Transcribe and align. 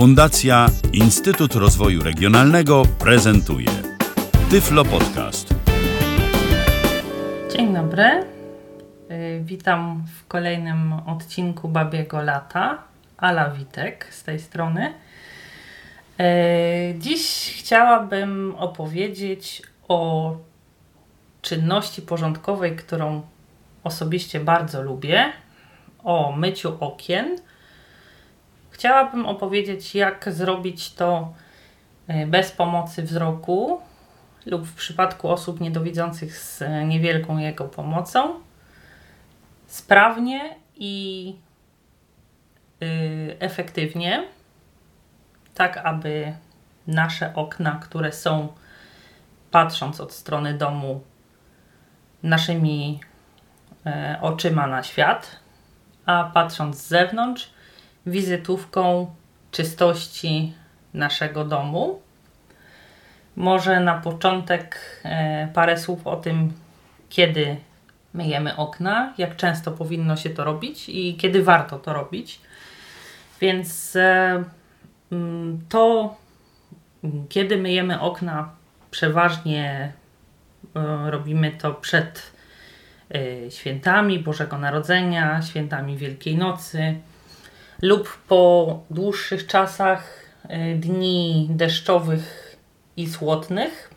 Fundacja 0.00 0.66
Instytut 0.92 1.54
Rozwoju 1.54 2.02
Regionalnego 2.02 2.82
prezentuje 2.98 3.68
Tyflo 4.50 4.84
Podcast. 4.84 5.54
Dzień 7.56 7.74
dobry. 7.74 8.04
Y, 9.10 9.40
Witam 9.44 10.04
w 10.18 10.26
kolejnym 10.26 10.92
odcinku 10.92 11.68
Babiego 11.68 12.22
Lata. 12.22 12.78
Ala 13.16 13.50
Witek 13.50 14.06
z 14.10 14.24
tej 14.24 14.38
strony. 14.38 14.94
Y, 16.20 16.98
Dziś 16.98 17.54
chciałabym 17.58 18.54
opowiedzieć 18.58 19.62
o 19.88 20.36
czynności 21.42 22.02
porządkowej, 22.02 22.76
którą 22.76 23.22
osobiście 23.84 24.40
bardzo 24.40 24.82
lubię, 24.82 25.32
o 26.04 26.32
myciu 26.36 26.76
okien. 26.80 27.36
Chciałabym 28.80 29.26
opowiedzieć, 29.26 29.94
jak 29.94 30.32
zrobić 30.32 30.92
to 30.92 31.32
y, 32.10 32.26
bez 32.26 32.52
pomocy 32.52 33.02
wzroku 33.02 33.80
lub 34.46 34.66
w 34.66 34.74
przypadku 34.74 35.28
osób 35.28 35.60
niedowidzących 35.60 36.36
z 36.36 36.62
niewielką 36.88 37.38
jego 37.38 37.64
pomocą, 37.64 38.40
sprawnie 39.66 40.56
i 40.76 41.34
y, 42.82 43.36
efektywnie, 43.40 44.24
tak 45.54 45.76
aby 45.76 46.34
nasze 46.86 47.34
okna, 47.34 47.80
które 47.82 48.12
są 48.12 48.48
patrząc 49.50 50.00
od 50.00 50.12
strony 50.12 50.54
domu 50.54 51.00
naszymi 52.22 53.00
e, 53.86 54.18
oczyma 54.22 54.66
na 54.66 54.82
świat, 54.82 55.36
a 56.06 56.30
patrząc 56.34 56.76
z 56.76 56.88
zewnątrz, 56.88 57.59
wizytówką 58.06 59.14
czystości 59.50 60.54
naszego 60.94 61.44
domu. 61.44 62.00
Może 63.36 63.80
na 63.80 63.94
początek 63.94 64.80
e, 65.04 65.48
parę 65.54 65.78
słów 65.78 66.06
o 66.06 66.16
tym, 66.16 66.52
kiedy 67.08 67.56
myjemy 68.14 68.56
okna, 68.56 69.14
jak 69.18 69.36
często 69.36 69.72
powinno 69.72 70.16
się 70.16 70.30
to 70.30 70.44
robić 70.44 70.88
i 70.88 71.16
kiedy 71.16 71.42
warto 71.42 71.78
to 71.78 71.92
robić. 71.92 72.40
Więc 73.40 73.96
e, 73.96 74.44
mm, 75.12 75.60
to, 75.68 76.16
mm, 77.04 77.28
kiedy 77.28 77.56
myjemy 77.56 78.00
okna, 78.00 78.50
przeważnie 78.90 79.92
e, 80.76 81.10
robimy 81.10 81.52
to 81.52 81.74
przed 81.74 82.40
świętami 83.50 84.18
Bożego 84.18 84.58
Narodzenia, 84.58 85.42
świętami 85.42 85.96
Wielkiej 85.96 86.36
Nocy 86.36 87.00
lub 87.82 88.18
po 88.28 88.80
dłuższych 88.90 89.46
czasach 89.46 90.12
e, 90.48 90.74
dni 90.74 91.48
deszczowych 91.50 92.56
i 92.96 93.06
słotnych, 93.06 93.90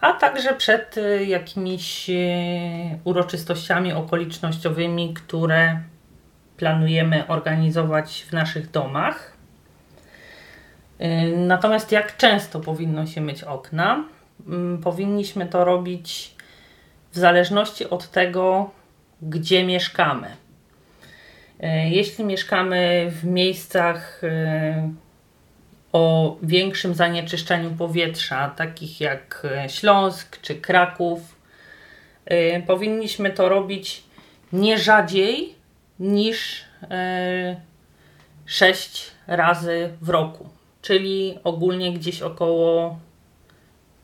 a 0.00 0.12
także 0.12 0.54
przed 0.54 0.98
e, 0.98 1.24
jakimiś 1.24 2.10
e, 2.10 2.14
uroczystościami 3.04 3.92
okolicznościowymi, 3.92 5.14
które 5.14 5.80
planujemy 6.56 7.26
organizować 7.26 8.26
w 8.28 8.32
naszych 8.32 8.70
domach. 8.70 9.32
Natomiast 11.36 11.92
jak 11.92 12.16
często 12.16 12.60
powinno 12.60 13.06
się 13.06 13.20
myć 13.20 13.42
okna? 13.42 14.04
Mm, 14.46 14.78
Powinniśmy 14.78 15.46
to 15.46 15.64
robić 15.64 16.34
w 17.12 17.18
zależności 17.18 17.90
od 17.90 18.10
tego, 18.10 18.70
gdzie 19.22 19.64
mieszkamy. 19.64 20.36
E, 21.60 21.88
Jeśli 21.88 22.24
mieszkamy 22.24 23.10
w 23.10 23.24
miejscach 23.24 24.24
e, 24.24 24.92
o 25.92 26.36
większym 26.42 26.94
zanieczyszczeniu 26.94 27.70
powietrza, 27.70 28.48
takich 28.48 29.00
jak 29.00 29.46
e, 29.50 29.68
Śląsk 29.68 30.40
czy 30.40 30.54
Kraków, 30.54 31.40
powinniśmy 32.66 33.30
to 33.30 33.48
robić 33.48 34.02
nie 34.52 34.78
rzadziej 34.78 35.54
niż 36.00 36.64
e, 36.90 37.60
6 38.46 39.10
razy 39.26 39.90
w 40.00 40.08
roku, 40.08 40.48
czyli 40.82 41.38
ogólnie 41.44 41.92
gdzieś 41.92 42.22
około 42.22 42.98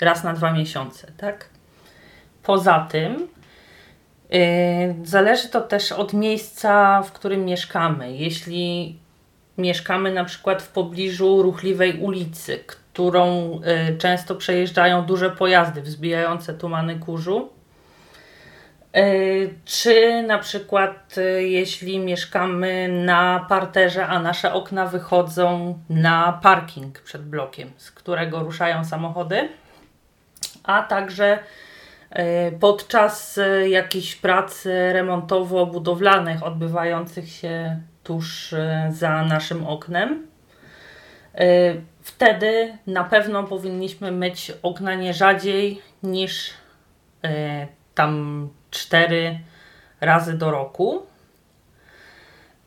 raz 0.01 0.25
na 0.25 0.33
dwa 0.33 0.53
miesiące, 0.53 1.13
tak? 1.17 1.49
Poza 2.43 2.89
tym 2.91 3.29
Zależy 5.05 5.49
to 5.49 5.61
też 5.61 5.93
od 5.93 6.13
miejsca, 6.13 7.03
w 7.03 7.13
którym 7.13 7.45
mieszkamy. 7.45 8.17
Jeśli 8.17 8.97
mieszkamy 9.59 10.13
na 10.13 10.25
przykład 10.25 10.63
w 10.63 10.69
pobliżu 10.69 11.43
ruchliwej 11.43 12.01
ulicy, 12.01 12.65
którą 12.67 13.51
yy, 13.51 13.99
często 13.99 14.35
przejeżdżają 14.35 15.03
duże 15.03 15.31
pojazdy 15.31 15.83
wzbijające 15.83 16.55
tumany 16.55 16.99
kurzu, 16.99 17.49
yy, 18.95 19.55
czy 19.65 20.23
na 20.23 20.39
przykład 20.39 21.17
jeśli 21.39 21.99
mieszkamy 21.99 22.89
na 23.05 23.47
parterze, 23.49 24.07
a 24.07 24.19
nasze 24.19 24.53
okna 24.53 24.87
wychodzą 24.87 25.79
na 25.91 26.41
parking 26.43 27.01
przed 27.01 27.23
blokiem, 27.23 27.71
z 27.77 27.91
którego 27.91 28.41
ruszają 28.43 28.85
samochody, 28.85 29.49
a 30.65 30.83
także 30.83 31.39
podczas 32.61 33.39
e, 33.39 33.69
jakichś 33.69 34.17
prac 34.17 34.67
e, 34.67 34.93
remontowo-budowlanych 34.93 36.43
odbywających 36.43 37.31
się 37.31 37.81
tuż 38.05 38.53
e, 38.53 38.89
za 38.93 39.23
naszym 39.25 39.67
oknem. 39.67 40.27
E, 41.35 41.75
Wtedy 42.07 42.79
na 42.87 43.05
pewno 43.05 43.45
powinniśmy 43.45 44.13
myć 44.13 44.53
okna 44.63 44.95
nie 44.95 45.15
rzadziej 45.15 45.83
niż 46.03 46.51
e, 47.25 47.67
tam 47.95 48.49
4 48.71 49.39
razy 50.01 50.39
do 50.39 50.51
roku. 50.51 51.07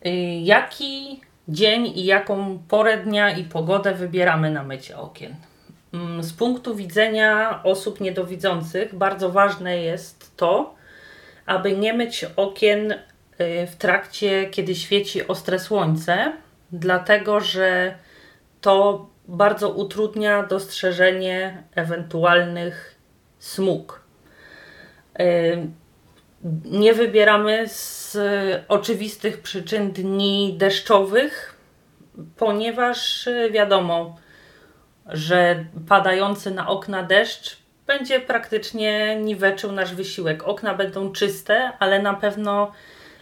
E, 0.04 0.40
Jaki 0.40 1.20
dzień 1.48 1.86
i 1.86 2.04
jaką 2.04 2.58
porę 2.68 2.96
dnia 2.98 3.30
i 3.30 3.44
pogodę 3.44 3.94
wybieramy 3.94 4.50
na 4.50 4.62
mycie 4.62 4.98
okien? 4.98 5.34
Mm, 5.94 6.22
Z 6.22 6.32
punktu 6.32 6.74
widzenia 6.74 7.60
osób 7.64 8.00
niedowidzących 8.00 8.94
bardzo 8.94 9.30
ważne 9.30 9.78
jest 9.78 10.36
to, 10.36 10.74
aby 11.46 11.76
nie 11.76 11.92
myć 11.94 12.26
okien 12.36 12.92
y, 12.92 12.96
w 13.66 13.76
trakcie, 13.76 14.46
kiedy 14.50 14.74
świeci 14.74 15.26
ostre 15.28 15.58
słońce, 15.58 16.32
dlatego 16.72 17.40
że 17.40 17.94
to 18.60 19.06
bardzo 19.28 19.70
utrudnia 19.70 20.42
dostrzeżenie 20.42 21.62
ewentualnych 21.74 22.94
smug. 23.38 24.00
Y, 25.20 25.66
Nie 26.64 26.94
wybieramy 26.94 27.68
z 27.68 28.16
oczywistych 28.68 29.40
przyczyn 29.42 29.92
dni 29.92 30.54
deszczowych, 30.58 31.56
ponieważ 32.36 33.26
y, 33.26 33.50
wiadomo, 33.52 34.16
że 35.12 35.64
padający 35.88 36.50
na 36.50 36.68
okna 36.68 37.02
deszcz 37.02 37.56
będzie 37.86 38.20
praktycznie 38.20 39.16
niweczył 39.20 39.72
nasz 39.72 39.94
wysiłek. 39.94 40.42
Okna 40.42 40.74
będą 40.74 41.12
czyste, 41.12 41.72
ale 41.78 42.02
na 42.02 42.14
pewno 42.14 42.72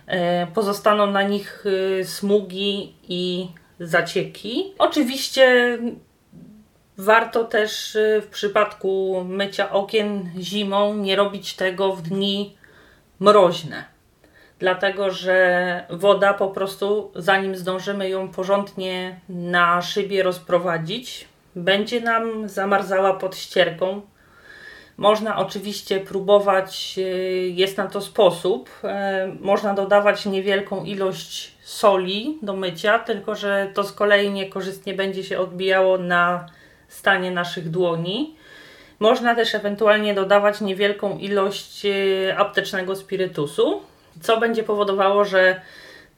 e, 0.06 0.47
pozostaną 0.47 1.06
na 1.06 1.22
nich 1.22 1.65
e, 2.00 2.04
smugi 2.04 2.94
i 3.09 3.49
zacieki. 3.81 4.75
Oczywiście 4.78 5.78
warto 6.99 7.44
też 7.44 7.97
e, 7.97 8.20
w 8.20 8.26
przypadku 8.26 9.22
mycia 9.28 9.70
okien 9.72 10.31
zimą 10.38 10.94
nie 10.94 11.16
robić 11.16 11.55
tego 11.55 11.93
w 11.93 12.03
dni 12.03 12.56
mroźne. 13.20 13.84
Dlatego, 14.59 15.10
że 15.10 15.87
woda 15.91 16.34
po 16.34 16.49
prostu, 16.49 17.12
zanim 17.15 17.56
zdążymy 17.56 18.09
ją 18.09 18.28
porządnie 18.28 19.20
na 19.29 19.82
szybie 19.82 20.23
rozprowadzić, 20.23 21.29
będzie 21.64 22.00
nam 22.00 22.49
zamarzała 22.49 23.14
pod 23.14 23.37
ścierką. 23.37 24.00
Można 24.96 25.37
oczywiście 25.38 26.00
próbować, 26.00 26.94
y, 26.99 27.52
jest 27.55 27.76
na 27.76 27.87
to 27.87 28.00
sposób. 28.00 28.70
e, 28.84 29.32
Można 29.40 29.75
dodawać 29.75 30.26
niewielką 30.26 30.84
ilość 30.84 31.52
soli 31.62 32.38
do 32.43 32.56
mycia, 32.56 32.99
tylko 32.99 33.34
że 33.34 33.70
to 33.75 33.84
z 33.84 33.93
kolei 33.93 34.31
niekorzystnie 34.31 34.94
będzie 34.94 35.25
się 35.25 35.38
odbijało 35.38 35.99
na 35.99 36.46
stanie 36.88 37.31
naszych 37.31 37.70
dłoni. 37.70 38.37
Można 38.99 39.34
też 39.34 39.54
ewentualnie 39.54 40.14
dodawać 40.14 40.61
niewielką 40.61 41.19
ilość 41.19 41.84
y, 41.84 42.34
aptecznego 42.37 42.96
spirytusu, 42.96 43.82
co 44.20 44.40
będzie 44.40 44.62
powodowało, 44.62 45.25
że 45.25 45.61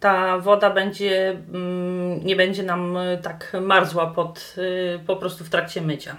ta 0.00 0.38
woda 0.38 0.70
będzie, 0.70 1.30
mm, 1.30 2.26
nie 2.26 2.36
będzie 2.36 2.62
nam 2.62 2.96
y, 2.96 3.18
tak 3.22 3.52
marzła 3.60 4.06
pod, 4.06 4.54
y, 4.58 4.98
po 5.06 5.16
prostu 5.16 5.44
w 5.44 5.50
trakcie 5.50 5.82
mycia. 5.82 6.16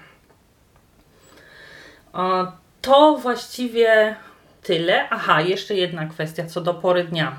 To 2.82 3.18
właściwie 3.18 4.16
tyle. 4.64 5.10
Aha, 5.10 5.42
jeszcze 5.42 5.76
jedna 5.76 6.06
kwestia 6.06 6.46
co 6.46 6.62
do 6.62 6.74
pory 6.74 7.04
dnia. 7.04 7.36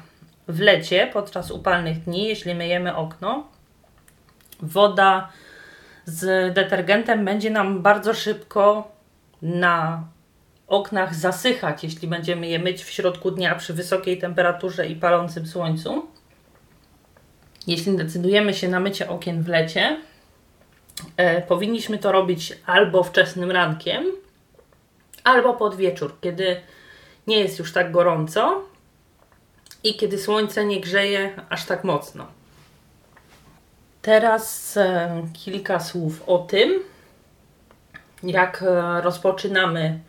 W 0.48 0.60
lecie, 0.60 1.10
podczas 1.12 1.50
upalnych 1.50 2.04
dni, 2.04 2.24
jeśli 2.24 2.54
myjemy 2.54 2.96
okno, 2.96 3.46
woda 4.62 5.28
z 6.04 6.54
detergentem 6.54 7.24
będzie 7.24 7.50
nam 7.50 7.82
bardzo 7.82 8.14
szybko 8.14 8.92
na 9.42 10.04
oknach 10.66 11.14
zasychać, 11.14 11.84
jeśli 11.84 12.08
będziemy 12.08 12.46
je 12.46 12.58
myć 12.58 12.84
w 12.84 12.90
środku 12.90 13.30
dnia 13.30 13.54
przy 13.54 13.74
wysokiej 13.74 14.18
temperaturze 14.18 14.86
i 14.86 14.96
palącym 14.96 15.46
słońcu. 15.46 16.11
Jeśli 17.66 17.96
decydujemy 17.96 18.54
się 18.54 18.68
na 18.68 18.80
mycie 18.80 19.08
okien 19.08 19.42
w 19.42 19.48
lecie, 19.48 19.96
e, 21.16 21.42
powinniśmy 21.42 21.98
to 21.98 22.12
robić 22.12 22.58
albo 22.66 23.02
wczesnym 23.02 23.50
rankiem, 23.50 24.04
albo 25.24 25.54
pod 25.54 25.76
wieczór, 25.76 26.20
kiedy 26.20 26.60
nie 27.26 27.38
jest 27.40 27.58
już 27.58 27.72
tak 27.72 27.92
gorąco 27.92 28.62
i 29.84 29.96
kiedy 29.96 30.18
słońce 30.18 30.64
nie 30.64 30.80
grzeje 30.80 31.30
aż 31.48 31.64
tak 31.64 31.84
mocno. 31.84 32.26
Teraz 34.02 34.76
e, 34.76 35.22
kilka 35.44 35.80
słów 35.80 36.22
o 36.26 36.38
tym, 36.38 36.80
jak 38.22 38.62
e, 38.62 39.00
rozpoczynamy 39.00 40.00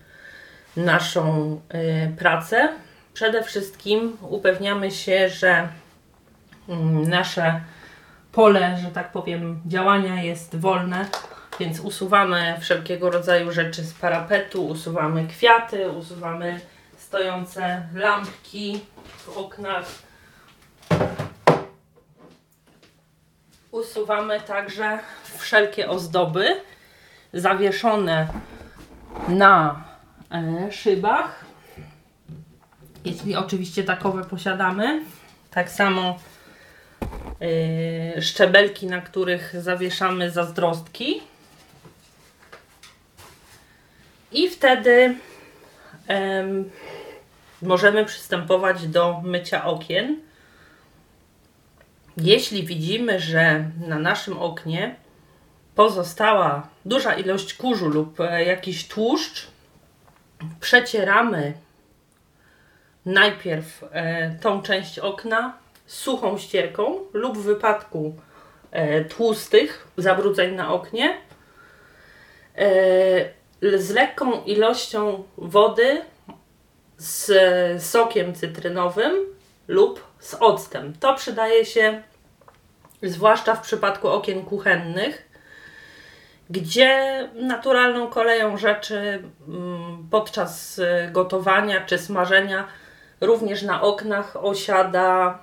naszą 0.77 1.61
pracę. 2.17 2.69
Przede 3.13 3.43
wszystkim 3.43 4.17
upewniamy 4.21 4.91
się, 4.91 5.29
że 5.29 5.67
nasze 7.07 7.61
pole, 8.31 8.77
że 8.77 8.91
tak 8.91 9.11
powiem, 9.11 9.61
działania 9.65 10.23
jest 10.23 10.55
wolne, 10.55 11.05
więc 11.59 11.79
usuwamy 11.79 12.57
wszelkiego 12.59 13.09
rodzaju 13.09 13.51
rzeczy 13.51 13.83
z 13.83 13.93
parapetu, 13.93 14.67
usuwamy 14.67 15.27
kwiaty, 15.27 15.89
usuwamy 15.89 16.59
stojące 16.97 17.87
lampki 17.93 18.79
w 19.17 19.37
oknach. 19.37 19.85
Usuwamy 23.71 24.41
także 24.41 24.99
wszelkie 25.37 25.89
ozdoby 25.89 26.61
zawieszone 27.33 28.27
na 29.27 29.83
e, 30.31 30.71
szybach. 30.71 31.45
Jeśli 33.05 33.35
oczywiście 33.35 33.83
takowe 33.83 34.23
posiadamy. 34.23 35.01
Tak 35.51 35.69
samo 35.69 36.19
szczebelki, 38.21 38.87
na 38.87 39.01
których 39.01 39.61
zawieszamy 39.61 40.31
zazdrostki. 40.31 41.21
I 44.31 44.49
wtedy 44.49 45.15
możemy 47.61 48.05
przystępować 48.05 48.87
do 48.87 49.21
mycia 49.23 49.65
okien. 49.65 50.21
Jeśli 52.17 52.63
widzimy, 52.63 53.19
że 53.19 53.65
na 53.87 53.99
naszym 53.99 54.39
oknie 54.39 54.95
pozostała 55.75 56.67
duża 56.85 57.13
ilość 57.13 57.53
kurzu 57.53 57.89
lub 57.89 58.19
e, 58.19 58.45
jakiś 58.45 58.87
tłuszcz, 58.87 59.47
przecieramy 60.59 61.53
najpierw 63.05 63.83
e, 63.91 64.35
tą 64.35 64.61
część 64.61 64.99
okna 64.99 65.62
suchą 65.93 66.37
ścierką 66.37 66.99
lub 67.13 67.37
w 67.37 67.41
wypadku 67.41 68.15
e, 68.71 69.05
tłustych 69.05 69.87
zabrudzeń 69.97 70.55
na 70.55 70.73
oknie 70.73 71.17
z 73.61 73.89
lekką 73.89 74.43
ilością 74.43 75.23
wody 75.37 76.01
z 76.97 77.31
sokiem 77.83 78.35
cytrynowym 78.35 79.13
lub 79.67 80.03
z 80.19 80.33
octem. 80.33 80.93
To 80.99 81.15
przydaje 81.15 81.65
się 81.65 82.01
zwłaszcza 83.03 83.55
w 83.55 83.61
przypadku 83.61 84.07
okien 84.07 84.45
kuchennych, 84.45 85.29
gdzie 86.49 87.29
naturalną 87.35 88.07
koleją 88.07 88.57
rzeczy 88.57 89.23
mm, 89.47 90.07
podczas 90.11 90.81
gotowania 91.11 91.81
czy 91.85 91.97
smażenia 91.97 92.67
również 93.21 93.61
na 93.61 93.81
oknach 93.81 94.45
osiada 94.45 95.39
e, 95.39 95.42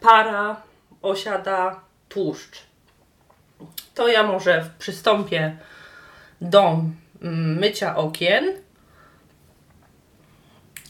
para, 0.00 0.62
osiada 1.02 1.80
tłuszcz. 2.08 2.62
To 3.94 4.08
ja 4.08 4.22
może 4.22 4.70
przystąpię 4.78 5.56
do 6.40 6.60
mm, 7.22 7.58
mycia 7.58 7.96
okien 7.96 8.52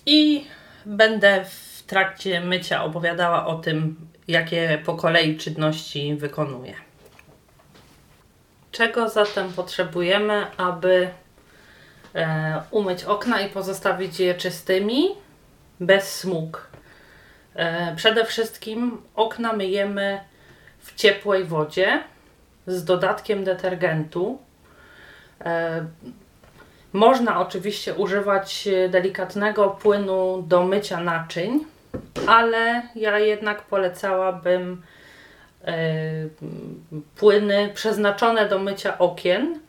i 0.06 0.46
będę 0.86 1.44
w 1.44 1.82
trakcie 1.86 2.40
mycia 2.40 2.84
opowiadała 2.84 3.46
o 3.46 3.58
tym, 3.58 3.96
jakie 4.28 4.82
po 4.84 4.94
kolei 4.94 5.36
czynności 5.36 6.14
wykonuję. 6.16 6.74
Czego 8.72 9.08
zatem 9.08 9.52
potrzebujemy, 9.52 10.46
aby 10.56 11.08
e, 12.14 12.62
umyć 12.70 13.04
okna 13.04 13.40
i 13.40 13.48
pozostawić 13.48 14.20
je 14.20 14.34
czystymi, 14.34 15.08
bez 15.80 16.16
smug? 16.16 16.73
E, 17.54 17.96
przede 17.96 18.24
wszystkim 18.24 19.02
okna 19.14 19.52
myjemy 19.52 20.20
w 20.78 20.94
ciepłej 20.94 21.44
wodzie 21.44 22.02
z 22.66 22.84
dodatkiem 22.84 23.44
detergentu. 23.44 24.38
E, 25.44 25.86
można 26.92 27.40
oczywiście 27.40 27.94
używać 27.94 28.68
delikatnego 28.88 29.68
płynu 29.68 30.42
do 30.42 30.64
mycia 30.64 31.00
naczyń, 31.00 31.64
ale 32.26 32.82
ja 32.94 33.18
jednak 33.18 33.62
polecałabym 33.62 34.82
e, 35.64 35.74
płyny 37.16 37.70
przeznaczone 37.74 38.48
do 38.48 38.58
mycia 38.58 38.98
okien, 38.98 39.60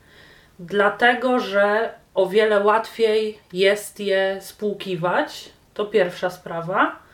dlatego 0.59 1.39
że 1.39 1.93
o 2.13 2.25
wiele 2.25 2.59
łatwiej 2.59 3.39
jest 3.53 3.99
je 3.99 4.37
spłukiwać. 4.41 5.49
To 5.73 5.85
pierwsza 5.85 6.29
sprawa. 6.29 7.04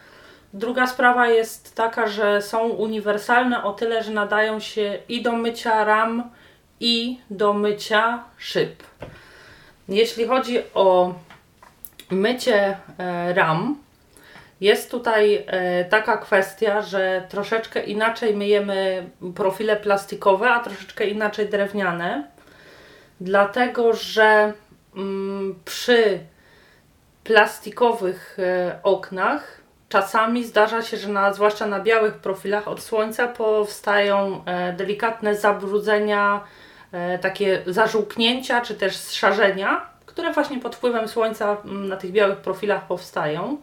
Druga 0.54 0.88
sprawa 0.88 1.28
jest 1.28 1.76
taka, 1.76 2.08
że 2.08 2.42
są 2.42 2.60
uniwersalne 2.60 3.64
o 3.64 3.74
tyle, 3.74 4.04
że 4.04 4.12
nadają 4.12 4.60
się 4.60 5.00
i 5.10 5.22
do 5.22 5.32
mycia 5.32 5.84
ram, 5.84 6.30
i 6.80 7.20
do 7.30 7.54
mycia 7.54 8.24
szyb. 8.38 8.84
Jeśli 9.90 10.28
chodzi 10.28 10.60
o 10.74 11.14
mycie 12.12 12.78
e, 12.98 13.34
ram, 13.34 13.78
jest 14.62 14.92
tutaj 14.92 15.44
e, 15.48 15.86
taka 15.86 16.18
kwestia, 16.18 16.82
że 16.82 17.24
troszeczkę 17.30 17.84
inaczej 17.84 18.36
myjemy 18.36 19.10
profile 19.36 19.76
plastikowe, 19.76 20.50
a 20.50 20.60
troszeczkę 20.60 21.06
inaczej 21.06 21.50
drewniane, 21.50 22.28
dlatego 23.22 23.94
że 23.94 24.54
mm, 24.96 25.60
przy 25.66 26.20
plastikowych 27.24 28.38
e, 28.40 28.80
oknach 28.84 29.61
czasami 29.92 30.46
zdarza 30.46 30.82
się, 30.82 30.98
że 30.98 31.10
na, 31.10 31.34
zwłaszcza 31.34 31.66
na 31.66 31.80
białych 31.80 32.14
profilach 32.14 32.68
od 32.68 32.82
słońca 32.84 33.28
powstają 33.28 34.44
delikatne 34.78 35.36
zabrudzenia 35.36 36.42
E, 36.92 37.20
takie 37.20 37.62
zażółknięcia 37.68 38.62
czy 38.62 38.76
też 38.76 38.98
zszarzenia, 38.98 39.86
które 40.06 40.34
właśnie 40.34 40.60
pod 40.60 40.76
wpływem 40.76 41.08
słońca 41.08 41.58
mm, 41.66 41.88
na 41.88 41.98
tych 41.98 42.12
białych 42.12 42.38
profilach 42.38 42.88
powstają. 42.88 43.58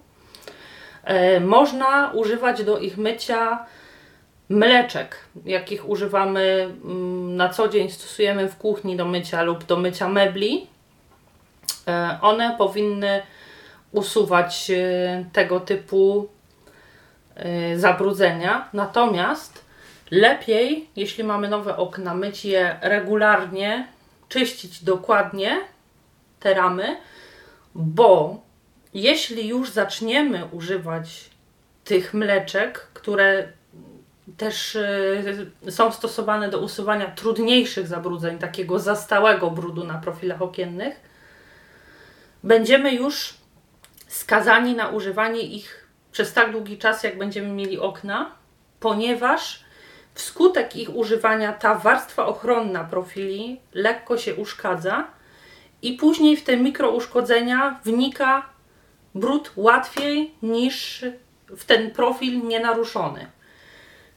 E, 1.04 1.40
można 1.40 2.10
używać 2.14 2.64
do 2.64 2.78
ich 2.78 2.98
mycia 2.98 3.66
mleczek, 4.48 5.16
jakich 5.44 5.88
używamy 5.88 6.68
mm, 6.84 7.36
na 7.36 7.48
co 7.48 7.68
dzień, 7.68 7.90
stosujemy 7.90 8.48
w 8.48 8.56
kuchni 8.56 8.96
do 8.96 9.04
mycia 9.04 9.42
lub 9.42 9.64
do 9.64 9.76
mycia 9.76 10.08
mebli. 10.08 10.66
E, 11.88 12.18
one 12.22 12.54
powinny 12.58 13.22
usuwać 13.92 14.70
tego 15.32 15.60
typu 15.60 16.28
zabrudzenia. 17.76 18.68
Natomiast 18.72 19.68
Lepiej, 20.10 20.90
jeśli 20.96 21.24
mamy 21.24 21.48
nowe 21.48 21.76
okna, 21.76 22.14
myć 22.14 22.44
je 22.44 22.76
regularnie, 22.82 23.88
czyścić 24.28 24.84
dokładnie 24.84 25.60
te 26.40 26.54
ramy, 26.54 26.96
bo 27.74 28.40
jeśli 28.94 29.48
już 29.48 29.70
zaczniemy 29.70 30.44
używać 30.52 31.30
tych 31.84 32.14
mleczek, 32.14 32.78
które 32.94 33.52
też 34.36 34.74
y, 34.74 35.50
są 35.70 35.92
stosowane 35.92 36.48
do 36.48 36.58
usuwania 36.58 37.06
trudniejszych 37.06 37.86
zabrudzeń, 37.86 38.38
takiego 38.38 38.78
zastałego 38.78 39.50
brudu 39.50 39.84
na 39.84 39.98
profilach 39.98 40.42
okiennych, 40.42 41.00
będziemy 42.44 42.94
już 42.94 43.34
skazani 44.08 44.74
na 44.74 44.88
używanie 44.88 45.42
ich 45.42 45.88
przez 46.12 46.32
tak 46.32 46.52
długi 46.52 46.78
czas, 46.78 47.02
jak 47.02 47.18
będziemy 47.18 47.48
mieli 47.48 47.78
okna, 47.78 48.30
ponieważ 48.80 49.68
Wskutek 50.18 50.76
ich 50.76 50.96
używania 50.96 51.52
ta 51.52 51.74
warstwa 51.74 52.26
ochronna 52.26 52.84
profili 52.84 53.60
lekko 53.74 54.18
się 54.18 54.34
uszkadza 54.34 55.06
i 55.82 55.92
później 55.92 56.36
w 56.36 56.44
te 56.44 56.56
mikrouszkodzenia 56.56 57.80
wnika 57.84 58.46
brud 59.14 59.50
łatwiej 59.56 60.34
niż 60.42 61.04
w 61.56 61.64
ten 61.64 61.90
profil 61.90 62.42
nienaruszony. 62.46 63.26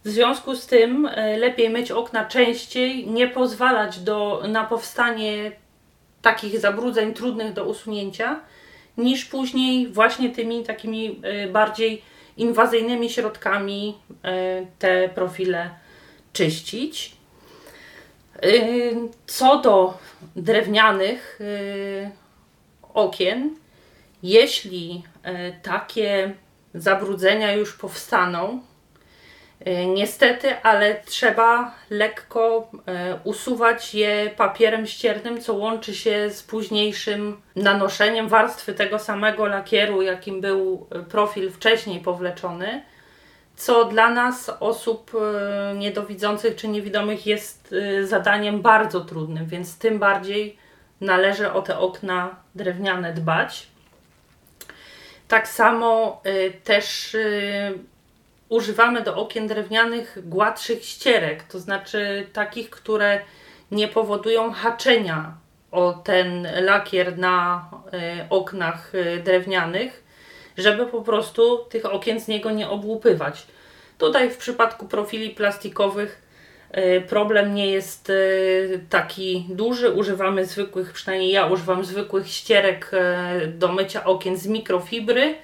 W 0.06 0.10
związku 0.10 0.56
z 0.56 0.68
tym 0.68 1.06
e, 1.06 1.38
lepiej 1.38 1.70
myć 1.70 1.92
okna 1.92 2.26
częściej, 2.26 3.08
nie 3.08 3.28
pozwalać 3.28 4.00
do, 4.00 4.44
na 4.48 4.64
powstanie 4.64 5.52
takich 6.22 6.60
zabrudzeń 6.60 7.14
trudnych 7.14 7.54
do 7.54 7.66
usunięcia, 7.66 8.40
niż 8.98 9.26
później 9.26 9.88
właśnie 9.88 10.30
tymi 10.30 10.64
takimi 10.64 11.22
e, 11.24 11.48
bardziej 11.48 12.02
inwazyjnymi 12.38 13.10
środkami 13.10 13.98
e, 14.24 14.66
te 14.80 15.10
profile 15.10 15.70
czyścić. 16.34 17.22
Co 19.26 19.62
do 19.62 19.98
drewnianych 20.36 21.40
okien, 22.94 23.56
jeśli 24.24 25.04
takie 25.64 26.34
zabrudzenia 26.74 27.54
już 27.54 27.74
powstaną, 27.78 28.62
niestety, 29.88 30.62
ale 30.64 30.96
trzeba 31.06 31.76
lekko 31.90 32.72
e, 32.86 33.20
usuwać 33.24 33.96
je 33.96 34.32
papierem 34.38 34.88
ściernym, 34.88 35.42
co 35.42 35.54
łączy 35.54 35.96
się 35.96 36.30
z 36.30 36.44
późniejszym 36.44 37.42
nanoszeniem 37.56 38.28
warstwy 38.28 38.74
tego 38.74 39.00
samego 39.00 39.46
lakieru, 39.46 40.02
jakim 40.02 40.42
był 40.42 40.88
profil 41.10 41.52
wcześniej 41.52 42.00
powleczony, 42.00 42.84
co 43.56 43.86
dla 43.86 44.10
nas, 44.10 44.52
osób 44.60 45.12
niedowidzących 45.76 46.56
czy 46.56 46.68
niewidomych, 46.68 47.28
jest 47.28 47.76
zadaniem 48.04 48.62
bardzo 48.62 49.02
trudnym, 49.02 49.46
więc 49.46 49.78
tym 49.78 50.00
bardziej 50.00 50.58
należy 51.02 51.52
o 51.52 51.62
te 51.62 51.78
okna 51.78 52.36
drewniane 52.56 53.14
dbać. 53.14 53.68
Tak 55.28 55.48
samo 55.48 56.22
też 56.64 57.16
używamy 58.52 59.02
do 59.02 59.16
okien 59.16 59.48
drewnianych 59.48 60.18
gładszych 60.24 60.86
ścierek, 60.86 61.44
to 61.44 61.60
znaczy 61.60 62.28
takich, 62.34 62.70
które 62.70 63.20
nie 63.72 63.88
powodują 63.88 64.52
haczenia 64.52 65.34
o 65.72 65.94
ten 65.94 66.48
lakier 66.62 67.18
na 67.18 67.70
y, 67.94 68.30
oknach 68.30 68.96
y, 68.96 69.22
drewnianych, 69.24 70.04
żeby 70.58 70.86
po 70.86 71.02
prostu 71.02 71.58
tych 71.70 71.86
okien 71.86 72.20
z 72.20 72.28
niego 72.28 72.52
nie 72.52 72.70
obłupywać. 72.70 73.48
Tutaj 73.98 74.30
w 74.30 74.38
przypadku 74.38 74.88
profili 74.88 75.30
plastikowych 75.30 76.22
y, 76.78 77.02
problem 77.02 77.56
nie 77.56 77.72
jest 77.72 78.12
taki 78.90 79.46
duży. 79.50 79.92
Używamy 79.92 80.46
zwykłych, 80.46 80.94
przynajmniej 80.94 81.32
ja 81.32 81.46
używam 81.46 81.86
zwykłych 81.86 82.28
ścierek 82.28 82.92
do 83.48 83.72
mycia 83.72 84.04
okien 84.04 84.38
z 84.38 84.48
mikrofibry 84.48 85.36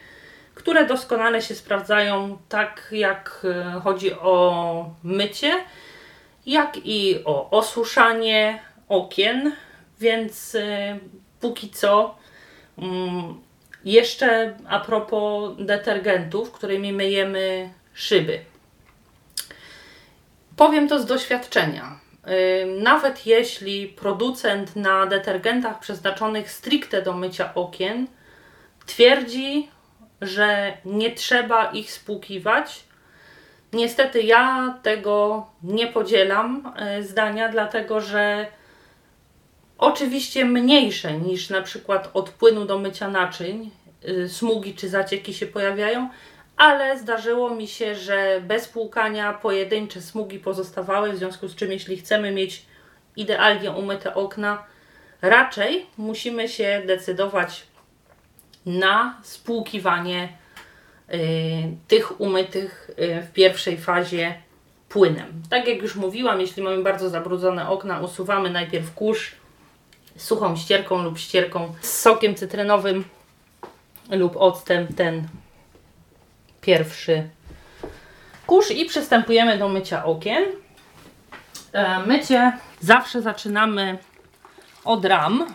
które 0.58 0.86
doskonale 0.86 1.42
się 1.42 1.56
sprawdzają 1.56 2.38
tak 2.50 2.88
jak 2.92 3.42
e, 3.44 3.80
chodzi 3.84 4.14
o 4.14 4.90
mycie, 5.04 5.54
jak 6.46 6.78
i 6.86 7.20
o 7.26 7.50
osuszanie 7.50 8.60
okien, 8.90 9.56
więc 10.00 10.56
e, 10.56 11.00
póki 11.40 11.70
co 11.70 12.16
mm, 12.78 13.42
jeszcze 13.86 14.58
a 14.68 14.80
propos 14.80 15.52
detergentów, 15.60 16.52
którymi 16.52 16.94
myjemy 16.94 17.70
szyby. 17.94 18.40
Powiem 20.56 20.88
to 20.88 21.00
z 21.00 21.06
doświadczenia. 21.06 22.00
E, 22.24 22.66
nawet 22.66 23.26
jeśli 23.26 23.88
producent 23.88 24.76
na 24.76 25.06
detergentach 25.06 25.80
przeznaczonych 25.80 26.52
stricte 26.52 27.02
do 27.02 27.14
mycia 27.14 27.54
okien 27.54 28.08
twierdzi, 28.86 29.70
że 30.22 30.78
nie 30.86 31.12
trzeba 31.12 31.72
ich 31.72 31.92
spłukiwać. 31.92 32.84
Niestety 33.74 34.22
ja 34.22 34.74
tego 34.84 35.46
nie 35.64 35.88
podzielam 35.88 36.74
e, 36.76 37.04
zdania, 37.04 37.50
dlatego 37.50 38.02
że 38.02 38.48
oczywiście 39.78 40.46
mniejsze 40.46 41.14
niż 41.14 41.50
na 41.50 41.62
przykład 41.62 42.10
od 42.14 42.30
płynu 42.30 42.66
do 42.66 42.80
mycia 42.80 43.10
naczyń, 43.10 43.72
e, 44.04 44.30
smugi 44.30 44.74
czy 44.74 44.90
zacieki 44.90 45.34
się 45.34 45.48
pojawiają, 45.48 46.10
ale 46.58 47.00
zdarzyło 47.00 47.50
mi 47.50 47.68
się, 47.68 47.96
że 47.96 48.42
bez 48.42 48.68
płukania 48.68 49.34
pojedyncze 49.34 50.02
smugi 50.02 50.40
pozostawały, 50.40 51.14
w 51.14 51.18
związku 51.18 51.48
z 51.48 51.56
czym 51.56 51.72
jeśli 51.72 51.98
chcemy 51.98 52.32
mieć 52.32 52.66
idealnie 53.16 53.72
umyte 53.72 54.16
okna, 54.16 54.64
raczej 55.22 55.86
musimy 55.98 56.50
się 56.50 56.84
decydować 56.86 57.67
na 58.68 59.20
spłukiwanie 59.24 60.30
y, 61.14 61.18
tych 61.88 62.22
umytych 62.22 62.92
y, 63.00 63.22
w 63.22 63.34
pierwszej 63.34 63.78
fazie 63.78 64.36
płynem. 64.90 65.42
Tak 65.50 65.68
jak 65.68 65.82
już 65.82 65.96
mówiłam, 65.96 66.42
jeśli 66.42 66.64
mamy 66.64 66.84
bardzo 66.84 67.10
zabrudzone 67.10 67.70
okna, 67.70 68.00
usuwamy 68.00 68.50
najpierw 68.50 68.94
kurz 68.94 69.36
suchą 70.18 70.56
ścierką 70.56 71.04
lub 71.04 71.20
ścierką 71.20 71.74
z 71.82 72.00
sokiem 72.00 72.36
cytrynowym 72.36 73.04
lub 74.10 74.38
octem 74.38 74.88
ten 74.88 75.28
pierwszy 76.62 77.30
kurz 78.48 78.72
i 78.72 78.86
przystępujemy 78.86 79.58
do 79.58 79.70
mycia 79.70 80.06
okien. 80.06 80.44
E, 81.74 82.00
mycie 82.00 82.52
zawsze 82.80 83.22
zaczynamy 83.22 83.98
od 84.86 85.06
ram 85.06 85.46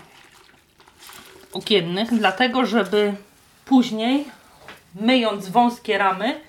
okiennych, 1.52 2.18
dlatego 2.18 2.66
żeby 2.66 3.14
później, 3.64 4.28
myjąc 4.94 5.49
wąskie 5.49 5.99
ramy, 5.99 6.40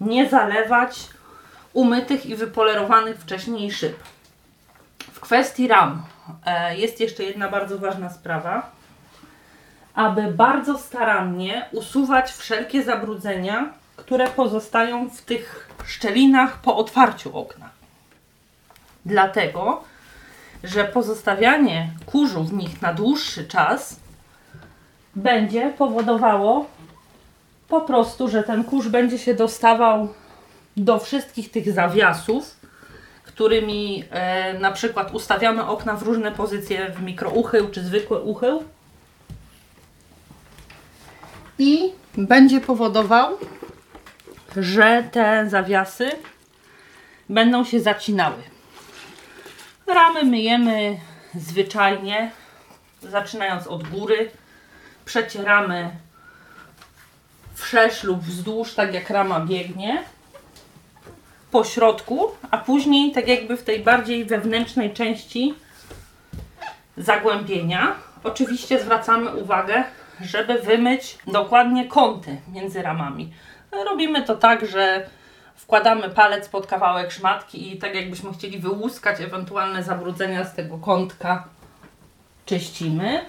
nie 0.00 0.28
zalewać 0.28 1.08
umytych 1.72 2.26
i 2.26 2.36
wypolerowanych 2.36 3.18
wcześniej 3.18 3.72
szyb. 3.72 3.96
W 5.12 5.20
kwestii 5.20 5.68
ram 5.68 6.02
e, 6.46 6.76
jest 6.76 7.00
jeszcze 7.00 7.22
jedna 7.22 7.48
bardzo 7.48 7.78
ważna 7.78 8.10
sprawa, 8.10 8.70
aby 9.94 10.22
bardzo 10.22 10.78
starannie 10.78 11.66
usuwać 11.72 12.32
wszelkie 12.32 12.82
zabrudzenia, 12.82 13.72
które 13.96 14.28
pozostają 14.28 15.10
w 15.10 15.22
tych 15.22 15.68
szczelinach 15.84 16.60
po 16.60 16.76
otwarciu 16.76 17.38
okna. 17.38 17.68
Dlatego, 19.06 19.84
że 20.64 20.84
pozostawianie 20.84 21.90
kurzu 22.06 22.44
w 22.44 22.52
nich 22.52 22.82
na 22.82 22.92
dłuższy 22.92 23.44
czas 23.48 24.01
będzie 25.16 25.72
powodowało 25.78 26.66
po 27.68 27.80
prostu, 27.80 28.28
że 28.28 28.42
ten 28.42 28.64
kurz 28.64 28.88
będzie 28.88 29.18
się 29.18 29.34
dostawał 29.34 30.08
do 30.76 30.98
wszystkich 30.98 31.50
tych 31.50 31.72
zawiasów, 31.72 32.56
którymi 33.22 34.04
e, 34.10 34.58
na 34.58 34.72
przykład 34.72 35.14
ustawiamy 35.14 35.66
okna 35.66 35.96
w 35.96 36.02
różne 36.02 36.32
pozycje 36.32 36.90
w 36.90 37.02
mikrouchył 37.02 37.68
czy 37.70 37.82
zwykły 37.82 38.20
uchył 38.20 38.62
i 41.58 41.92
będzie 42.18 42.60
powodował, 42.60 43.38
że 44.56 45.08
te 45.12 45.48
zawiasy 45.48 46.10
będą 47.28 47.64
się 47.64 47.80
zacinały. 47.80 48.42
Ramy 49.86 50.24
myjemy 50.24 50.98
zwyczajnie, 51.34 52.30
zaczynając 53.02 53.66
od 53.66 53.88
góry, 53.88 54.30
przecieramy 55.04 55.90
wszerz 57.54 58.02
lub 58.04 58.20
wzdłuż, 58.20 58.74
tak 58.74 58.94
jak 58.94 59.10
rama 59.10 59.40
biegnie 59.40 60.02
po 61.50 61.64
środku, 61.64 62.30
a 62.50 62.58
później 62.58 63.12
tak 63.12 63.28
jakby 63.28 63.56
w 63.56 63.64
tej 63.64 63.80
bardziej 63.80 64.24
wewnętrznej 64.24 64.92
części 64.92 65.54
zagłębienia. 66.96 67.94
Oczywiście 68.24 68.80
zwracamy 68.80 69.34
uwagę, 69.36 69.84
żeby 70.20 70.58
wymyć 70.58 71.18
dokładnie 71.26 71.88
kąty 71.88 72.36
między 72.52 72.82
ramami. 72.82 73.32
Robimy 73.84 74.22
to 74.22 74.36
tak, 74.36 74.66
że 74.66 75.10
wkładamy 75.56 76.10
palec 76.10 76.48
pod 76.48 76.66
kawałek 76.66 77.12
szmatki 77.12 77.72
i 77.72 77.78
tak 77.78 77.94
jakbyśmy 77.94 78.32
chcieli 78.32 78.58
wyłuskać 78.58 79.20
ewentualne 79.20 79.82
zabrudzenia 79.82 80.44
z 80.44 80.54
tego 80.54 80.78
kątka 80.78 81.44
czyścimy. 82.46 83.24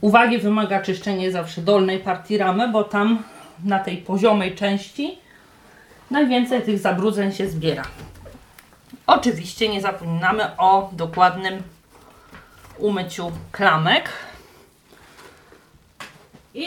Uwagi 0.00 0.38
wymaga 0.38 0.82
czyszczenie 0.82 1.32
zawsze 1.32 1.62
dolnej 1.62 1.98
partii 1.98 2.38
ramy, 2.38 2.68
bo 2.68 2.84
tam 2.84 3.22
na 3.64 3.78
tej 3.78 3.96
poziomej 3.96 4.54
części 4.54 5.18
najwięcej 6.10 6.62
tych 6.62 6.78
zabrudzeń 6.78 7.32
się 7.32 7.48
zbiera. 7.48 7.82
Oczywiście 9.06 9.68
nie 9.68 9.80
zapominamy 9.80 10.56
o 10.56 10.90
dokładnym 10.92 11.62
umyciu 12.78 13.32
klamek. 13.52 14.10
I 16.54 16.66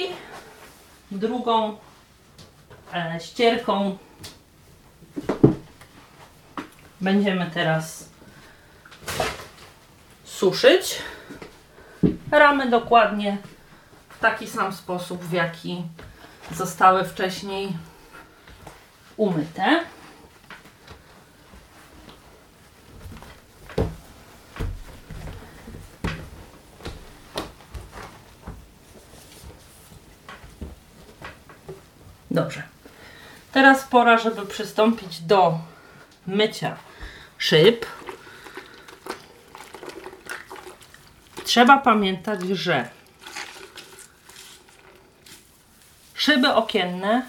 drugą 1.11 1.77
e, 2.93 3.19
ścierką 3.19 3.97
będziemy 7.01 7.51
teraz 7.53 8.09
suszyć 10.23 11.01
Ramy 12.31 12.69
dokładnie 12.69 13.37
w 14.09 14.19
taki 14.19 14.47
sam 14.47 14.73
sposób, 14.73 15.23
w 15.23 15.33
jaki 15.33 15.83
zostały 16.51 17.03
wcześniej 17.03 17.77
umyte. 19.17 19.79
Dobrze. 32.31 32.63
Teraz 33.51 33.83
pora, 33.83 34.17
żeby 34.17 34.45
przystąpić 34.45 35.21
do 35.21 35.59
mycia 36.27 36.75
szyb. 37.37 37.85
Trzeba 41.51 41.77
pamiętać, 41.77 42.41
że 42.41 42.87
szyby 46.13 46.53
okienne 46.53 47.25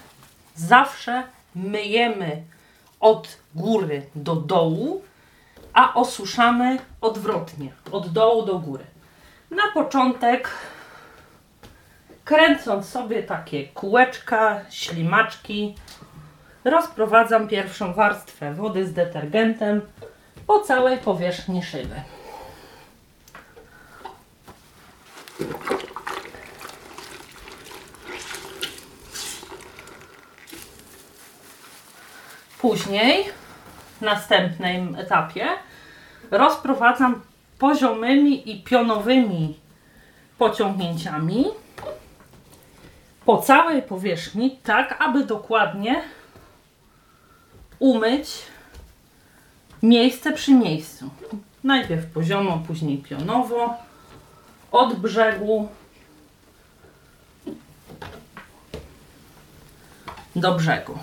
zawsze 0.54 1.22
myjemy 1.54 2.42
od 3.00 3.38
góry 3.54 4.06
do 4.14 4.36
dołu, 4.36 5.02
a 5.72 5.94
osuszamy 5.94 6.78
odwrotnie, 7.00 7.72
od 7.92 8.12
dołu 8.12 8.42
do 8.42 8.58
góry. 8.58 8.84
Na 9.50 9.72
początek 9.74 10.50
kręcąc 12.24 12.88
sobie 12.88 13.22
takie 13.22 13.68
kółeczka, 13.68 14.60
ślimaczki, 14.70 15.74
rozprowadzam 16.64 17.48
pierwszą 17.48 17.94
warstwę 17.94 18.54
wody 18.54 18.86
z 18.86 18.92
detergentem 18.92 19.80
po 20.46 20.60
całej 20.60 20.98
powierzchni 20.98 21.62
szyby. 21.62 21.94
Później, 32.62 33.24
w 33.98 34.00
następnym 34.00 34.96
etapie, 34.96 35.46
rozprowadzam 36.30 37.20
poziomymi 37.58 38.50
i 38.50 38.62
pionowymi 38.62 39.58
pociągnięciami 40.38 41.44
po 43.24 43.38
całej 43.38 43.82
powierzchni, 43.82 44.58
tak 44.62 44.96
aby 45.02 45.24
dokładnie 45.24 46.02
umyć 47.78 48.28
miejsce 49.82 50.32
przy 50.32 50.54
miejscu. 50.54 51.10
Najpierw 51.64 52.06
poziomo, 52.06 52.62
później 52.66 52.98
pionowo, 52.98 53.74
od 54.72 54.94
brzegu 54.94 55.68
do 60.36 60.54
brzegu. 60.54 60.98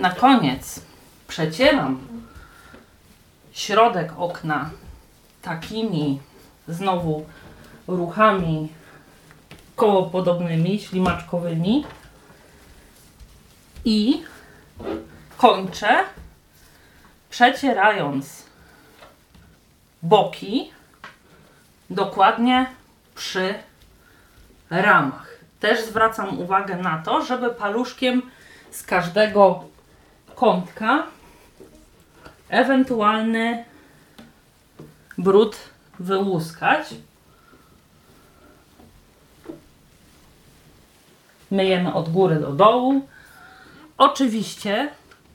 Na 0.00 0.10
koniec 0.10 0.82
przecieram 1.28 2.00
środek 3.52 4.12
okna 4.16 4.70
takimi 5.42 6.20
znowu 6.68 7.26
ruchami 7.88 8.72
kołopodobnymi, 9.76 10.80
ślimaczkowymi 10.80 11.84
i 13.84 14.22
kończę 15.36 16.04
przecierając 17.30 18.44
boki 20.02 20.72
dokładnie 21.90 22.66
przy 23.14 23.54
ramach. 24.70 25.28
Też 25.60 25.84
zwracam 25.84 26.38
uwagę 26.38 26.76
na 26.76 27.02
to, 27.02 27.24
żeby 27.24 27.50
paluszkiem 27.50 28.22
z 28.70 28.82
każdego 28.82 29.70
kątka 30.40 31.06
ewentualny 32.48 33.64
brud 35.18 35.56
wyłuskać. 35.98 36.86
Myjemy 41.50 41.94
od 41.94 42.08
góry 42.08 42.36
do 42.36 42.52
dołu. 42.52 43.08
Oczywiście, 43.98 44.88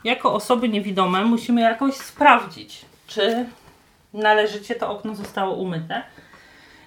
jako 0.04 0.34
osoby 0.34 0.70
niewidome, 0.70 1.26
musimy 1.26 1.62
jakoś 1.62 1.96
sprawdzić, 1.96 2.86
czy 3.08 3.46
należycie 4.14 4.76
to 4.76 4.92
okno 4.92 5.16
zostało 5.16 5.56
umyte. 5.56 6.04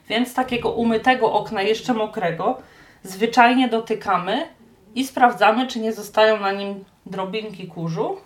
Więc 0.08 0.34
takiego 0.34 0.70
umytego 0.70 1.32
okna, 1.32 1.62
jeszcze 1.62 1.94
mokrego, 1.94 2.58
zwyczajnie 3.02 3.68
dotykamy 3.68 4.48
i 4.94 5.06
sprawdzamy, 5.06 5.66
czy 5.66 5.80
nie 5.80 5.92
zostają 5.92 6.40
na 6.40 6.52
nim 6.52 6.84
drobinki 7.10 7.66
kurzu. 7.66 8.20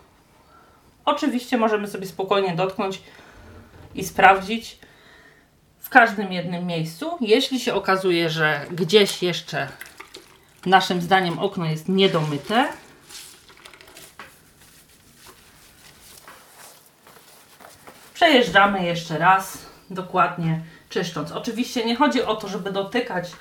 Oczywiście 1.05 1.57
możemy 1.57 1.87
sobie 1.87 2.07
spokojnie 2.07 2.55
dotknąć 2.55 3.01
i 3.95 4.03
sprawdzić 4.03 4.79
w 5.79 5.89
każdym 5.89 6.31
jednym 6.31 6.65
miejscu. 6.65 7.17
Jeśli 7.21 7.59
się 7.59 7.73
okazuje, 7.73 8.29
że 8.29 8.65
gdzieś 8.71 9.23
jeszcze 9.23 9.67
naszym 10.65 11.01
zdaniem 11.01 11.39
okno 11.39 11.65
jest 11.65 11.89
niedomyte, 11.89 12.67
przejeżdżamy 18.13 18.85
jeszcze 18.85 19.17
raz 19.17 19.57
dokładnie 19.89 20.61
czyszcząc. 20.89 21.31
Oczywiście 21.31 21.85
nie 21.85 21.95
chodzi 21.95 22.23
o 22.23 22.35
to, 22.35 22.47
żeby 22.47 22.71
dotykać 22.71 23.31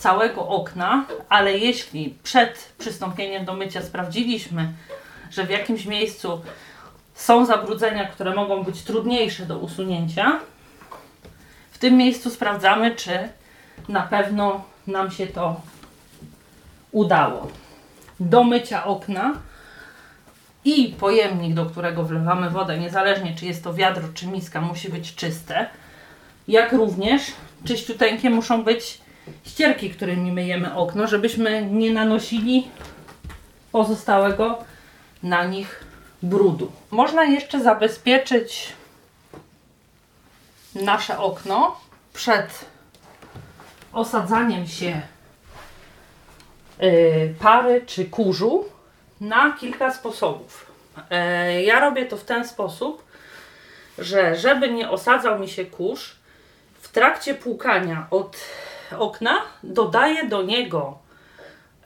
całego 0.00 0.48
okna, 0.48 1.04
ale 1.28 1.58
jeśli 1.58 2.14
przed 2.22 2.72
przystąpieniem 2.78 3.44
do 3.44 3.54
mycia 3.54 3.82
sprawdziliśmy, 3.82 4.72
że 5.30 5.46
w 5.46 5.50
jakimś 5.50 5.86
miejscu 5.86 6.40
są 7.14 7.46
zabrudzenia, 7.46 8.08
które 8.08 8.34
mogą 8.34 8.64
być 8.64 8.82
trudniejsze 8.82 9.46
do 9.46 9.58
usunięcia, 9.58 10.40
w 11.70 11.78
tym 11.78 11.96
miejscu 11.96 12.30
sprawdzamy, 12.30 12.96
czy 12.96 13.28
na 13.88 14.02
pewno 14.02 14.64
nam 14.86 15.10
się 15.10 15.26
to 15.26 15.60
udało. 16.92 17.48
Do 18.20 18.44
mycia 18.44 18.84
okna 18.84 19.34
i 20.64 20.94
pojemnik, 21.00 21.54
do 21.54 21.66
którego 21.66 22.04
wlewamy 22.04 22.50
wodę, 22.50 22.78
niezależnie 22.78 23.34
czy 23.34 23.46
jest 23.46 23.64
to 23.64 23.74
wiadro 23.74 24.08
czy 24.14 24.26
miska, 24.26 24.60
musi 24.60 24.88
być 24.88 25.14
czyste. 25.14 25.66
Jak 26.48 26.72
również 26.72 27.22
czyściuteńkie 27.64 28.30
muszą 28.30 28.64
być 28.64 29.00
ścierki, 29.46 29.90
którymi 29.90 30.32
myjemy 30.32 30.74
okno, 30.74 31.06
żebyśmy 31.06 31.66
nie 31.66 31.92
nanosili 31.92 32.68
pozostałego 33.72 34.58
na 35.22 35.44
nich 35.44 35.84
brudu. 36.22 36.72
Można 36.90 37.24
jeszcze 37.24 37.60
zabezpieczyć 37.60 38.72
nasze 40.74 41.18
okno 41.18 41.80
przed 42.12 42.64
osadzaniem 43.92 44.66
się 44.66 45.02
yy, 46.78 47.34
pary 47.40 47.84
czy 47.86 48.04
kurzu 48.04 48.64
na 49.20 49.52
kilka 49.52 49.94
sposobów. 49.94 50.66
Yy, 50.96 51.62
ja 51.62 51.80
robię 51.80 52.06
to 52.06 52.16
w 52.16 52.24
ten 52.24 52.48
sposób, 52.48 53.04
że 53.98 54.36
żeby 54.36 54.70
nie 54.70 54.90
osadzał 54.90 55.38
mi 55.38 55.48
się 55.48 55.64
kurz, 55.64 56.16
w 56.80 56.88
trakcie 56.88 57.34
płukania 57.34 58.06
od 58.10 58.36
okna 58.98 59.40
dodaję 59.62 60.24
do 60.24 60.42
niego 60.42 60.98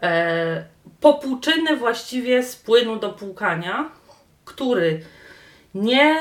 e, 0.02 0.64
popłuczyny 1.00 1.76
właściwie 1.76 2.42
z 2.42 2.56
płynu 2.56 2.96
do 2.96 3.10
płukania, 3.10 3.90
który 4.44 5.04
nie 5.74 6.16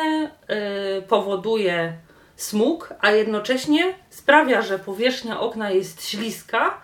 y, 0.98 1.02
powoduje 1.02 1.98
smug, 2.36 2.94
a 3.00 3.12
jednocześnie 3.12 3.94
sprawia, 4.10 4.62
że 4.62 4.80
powierzchnia 4.80 5.40
okna 5.40 5.72
jest 5.72 6.10
śliska 6.10 6.82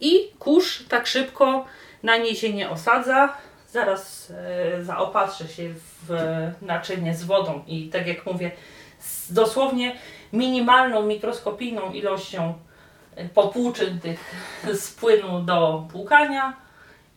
i 0.00 0.30
kurz 0.38 0.84
tak 0.88 1.06
szybko 1.06 1.64
na 2.02 2.16
niej 2.16 2.36
się 2.36 2.52
nie 2.52 2.70
osadza. 2.70 3.36
Zaraz 3.70 4.30
y, 4.80 4.84
zaopatrzę 4.84 5.48
się 5.48 5.74
w 6.08 6.16
naczynie 6.62 7.14
z 7.14 7.24
wodą 7.24 7.64
i 7.66 7.88
tak 7.88 8.06
jak 8.06 8.26
mówię, 8.26 8.50
z 8.98 9.32
dosłownie 9.32 9.96
minimalną, 10.32 11.02
mikroskopijną 11.02 11.92
ilością 11.92 12.54
popłuczyn 13.34 14.00
tych 14.00 14.34
z 14.74 14.90
płynu 14.90 15.42
do 15.42 15.88
płukania 15.92 16.56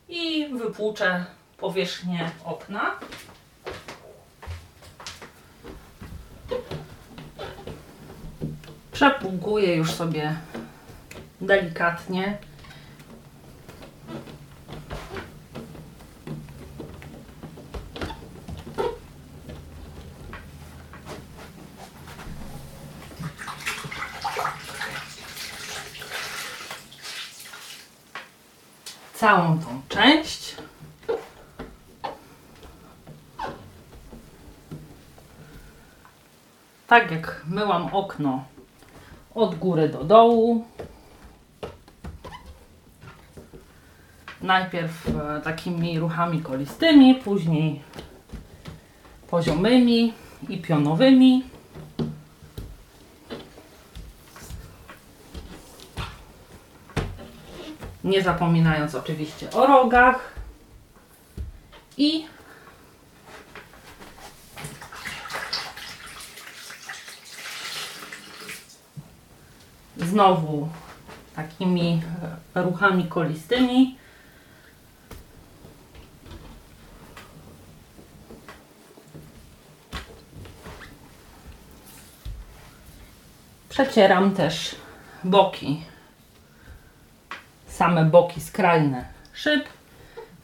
i 0.09 0.47
wypłuczę 0.47 1.25
powierzchnię 1.57 2.31
okna. 2.45 2.91
Przepłukuję 8.91 9.75
już 9.75 9.91
sobie 9.91 10.35
delikatnie. 11.41 12.37
Całą 29.27 29.59
tą 29.59 29.81
część. 29.89 30.55
Tak 36.87 37.11
jak 37.11 37.43
myłam 37.47 37.89
okno 37.93 38.43
od 39.35 39.55
góry 39.55 39.89
do 39.89 40.03
dołu. 40.03 40.65
Najpierw 44.41 45.07
e, 45.09 45.41
takimi 45.41 45.99
ruchami 45.99 46.41
kolistymi, 46.41 47.15
później 47.15 47.81
poziomymi 49.29 50.13
i 50.49 50.57
pionowymi. 50.57 51.56
Nie 58.03 58.23
zapominając 58.23 58.95
oczywiście 58.95 59.51
o 59.51 59.67
rogach. 59.67 60.33
I 61.97 62.25
znowu 69.97 70.69
takimi 71.35 72.01
e, 72.55 72.61
ruchami 72.63 73.07
kolistymi. 73.07 73.97
Przecieram 83.69 84.31
też 84.31 84.75
boki, 85.23 85.83
same 87.77 88.05
boki 88.05 88.41
skrajne 88.41 89.05
szyb 89.33 89.63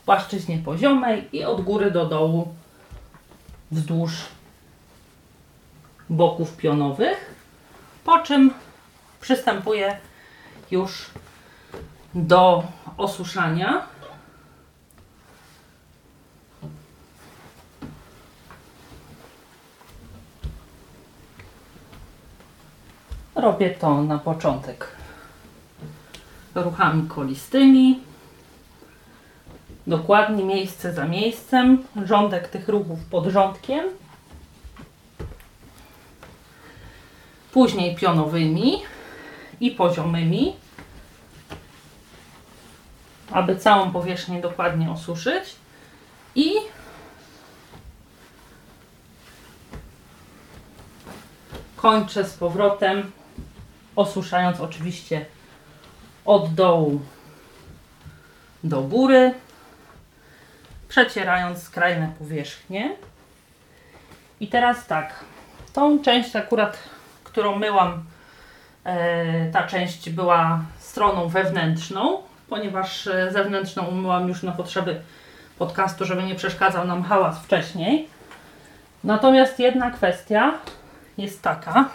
płaszczyźnie 0.06 0.58
poziomej 0.58 1.38
i 1.38 1.44
od 1.44 1.62
góry 1.62 1.92
do 1.92 2.06
dołu 2.06 2.56
wzdłuż 3.72 4.12
boków 6.10 6.58
pionowych, 6.58 7.36
po 8.04 8.20
czym 8.20 8.54
przystępuję 9.22 9.98
już 10.72 11.10
do 12.16 12.64
osuszania. 12.98 13.88
Robię 23.36 23.70
to 23.70 24.02
na 24.02 24.20
początek 24.20 25.03
ruchami 26.56 27.08
kolistymi. 27.08 28.00
Dokładnie 29.88 30.44
miejsce 30.44 30.94
za 30.94 31.06
miejscem, 31.06 31.84
rządek 32.06 32.48
tych 32.48 32.70
ruchów 32.70 33.00
pod 33.06 33.26
rządkiem. 33.26 33.86
Później 37.52 37.96
pionowymi 37.96 38.82
i 39.60 39.72
poziomymi, 39.72 40.56
aby 43.32 43.56
całą 43.56 43.92
powierzchnię 43.92 44.42
dokładnie 44.42 44.92
osuszyć 44.92 45.56
i 46.36 46.52
kończę 51.76 52.24
z 52.24 52.34
powrotem, 52.34 53.12
osuszając 53.96 54.60
oczywiście 54.60 55.26
od 56.26 56.54
dołu 56.54 57.02
do 58.64 58.82
góry, 58.82 59.34
przecierając 60.90 61.64
skrajne 61.64 62.12
powierzchnie. 62.20 62.96
I 64.40 64.48
teraz 64.48 64.88
tak, 64.88 65.26
tą 65.74 66.00
część 66.00 66.36
akurat, 66.36 66.78
którą 67.24 67.56
myłam, 67.56 68.04
e, 68.84 69.52
ta 69.52 69.68
część 69.68 70.10
była 70.10 70.62
stroną 70.80 71.28
wewnętrzną, 71.28 72.18
ponieważ 72.50 73.08
e, 73.08 73.32
zewnętrzną 73.32 73.84
umyłam 73.86 74.28
już 74.28 74.44
na 74.44 74.52
potrzeby 74.52 75.02
podcastu, 75.58 76.06
żeby 76.06 76.24
nie 76.24 76.36
przeszkadzał 76.36 76.88
nam 76.88 77.04
hałas 77.04 77.40
wcześniej. 77.40 78.08
Natomiast 79.04 79.60
jedna 79.60 79.92
kwestia 79.92 80.54
jest 81.18 81.42
taka, 81.42 81.90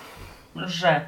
że 0.56 1.00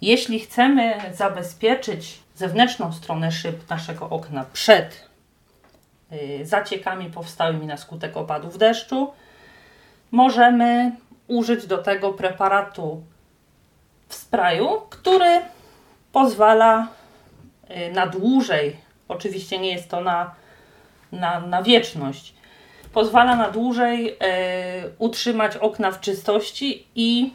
jeśli 0.00 0.40
chcemy 0.40 0.94
zabezpieczyć 1.12 2.23
zewnętrzną 2.34 2.92
stronę 2.92 3.32
szyb 3.32 3.70
naszego 3.70 4.10
okna 4.10 4.44
przed 4.52 5.08
y, 6.12 6.46
zaciekami 6.46 7.10
powstałymi 7.10 7.66
na 7.66 7.76
skutek 7.76 8.16
opadów 8.16 8.58
deszczu, 8.58 9.12
możemy 10.10 10.92
użyć 11.28 11.66
do 11.66 11.78
tego 11.78 12.12
preparatu 12.12 13.02
w 14.08 14.14
sprayu, 14.14 14.82
który 14.90 15.40
pozwala 16.12 16.88
y, 17.70 17.92
na 17.92 18.06
dłużej, 18.06 18.76
oczywiście 19.08 19.58
nie 19.58 19.72
jest 19.72 19.90
to 19.90 20.00
na, 20.00 20.34
na, 21.12 21.40
na 21.40 21.62
wieczność, 21.62 22.34
pozwala 22.92 23.36
na 23.36 23.50
dłużej 23.50 24.12
y, 24.12 24.16
utrzymać 24.98 25.56
okna 25.56 25.90
w 25.90 26.00
czystości 26.00 26.86
i 26.94 27.32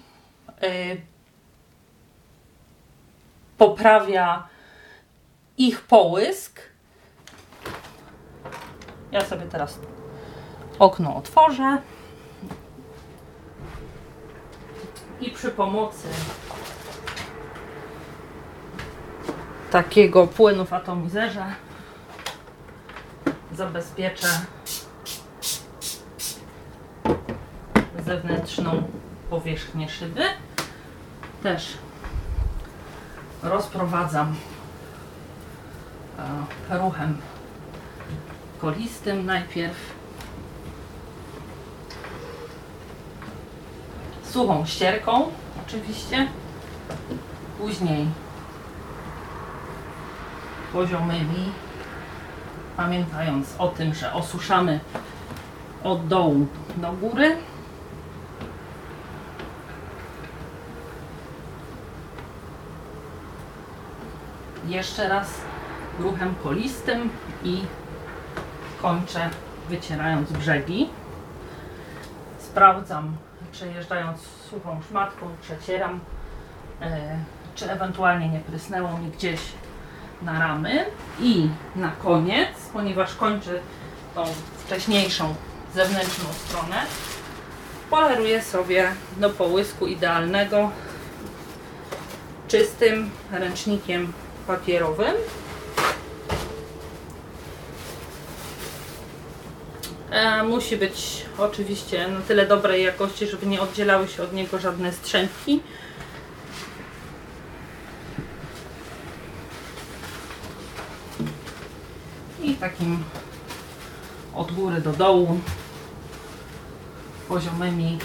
y, 0.64 1.02
poprawia 3.58 4.48
ich 5.60 5.82
połysk. 5.82 6.62
Ja 9.12 9.26
sobie 9.26 9.45
teraz 9.45 9.80
okno 10.80 11.15
otworzę 11.15 11.78
i 15.22 15.32
przy 15.32 15.52
pomocy 15.52 16.08
takiego 19.72 20.28
płynu 20.28 20.65
w 20.65 20.74
atomizerze 20.74 21.45
zabezpieczę 23.56 24.28
zewnętrzną 28.06 28.84
powierzchnię 29.30 29.89
szyby. 29.89 30.24
Też 31.43 31.78
rozprowadzam 33.43 34.36
ruchem 36.70 37.18
kolistym 38.62 39.26
najpierw 39.26 39.78
suchą 44.24 44.66
ścierką 44.66 45.32
oczywiście. 45.68 46.28
Później 47.58 48.08
poziomymi 50.74 51.52
pamiętając 52.78 53.48
o 53.58 53.68
tym, 53.68 53.94
że 53.94 54.14
osuszamy 54.14 54.80
od 55.84 56.08
dołu 56.08 56.48
do 56.78 56.92
góry. 56.92 57.38
Jeszcze 64.68 65.10
raz 65.10 65.49
ruchem 66.00 66.36
kolistym 66.44 67.10
i 67.44 67.62
kończę 68.82 69.30
wycierając 69.70 70.32
brzegi. 70.32 70.90
Sprawdzam, 72.40 73.18
przejeżdżając 73.52 74.20
suchą 74.22 74.82
szmatką, 74.90 75.28
przecieram, 75.42 76.00
e, 76.82 77.18
czy 77.56 77.72
ewentualnie 77.72 78.30
nie 78.30 78.40
prysnęło 78.40 78.98
mi 78.98 79.12
gdzieś 79.12 79.40
na 80.22 80.40
ramy. 80.40 80.86
I 81.20 81.50
na 81.76 81.92
koniec, 81.92 82.50
ponieważ 82.74 83.16
kończę 83.16 83.60
tą 84.16 84.24
wcześniejszą 84.66 85.36
zewnętrzną 85.76 86.26
stronę, 86.34 86.76
poleruję 87.90 88.42
sobie 88.42 88.92
do 89.18 89.30
połysku 89.30 89.88
idealnego 89.88 90.72
czystym 92.48 93.10
ręcznikiem 93.32 94.14
papierowym. 94.48 95.14
E, 100.20 100.44
musi 100.44 100.78
być 100.78 101.26
oczywiście 101.38 102.08
na 102.08 102.22
tyle 102.22 102.48
dobrej 102.48 102.84
jakości, 102.84 103.28
żeby 103.28 103.46
nie 103.46 103.62
oddzielały 103.62 104.08
się 104.08 104.24
od 104.24 104.34
niego 104.34 104.60
żadne 104.60 104.94
strzępki. 104.94 105.62
I 112.44 112.56
takim 112.56 113.04
od 114.36 114.52
góry 114.52 114.82
do 114.82 114.92
dołu 114.94 115.40
poziomymi 117.28 118.00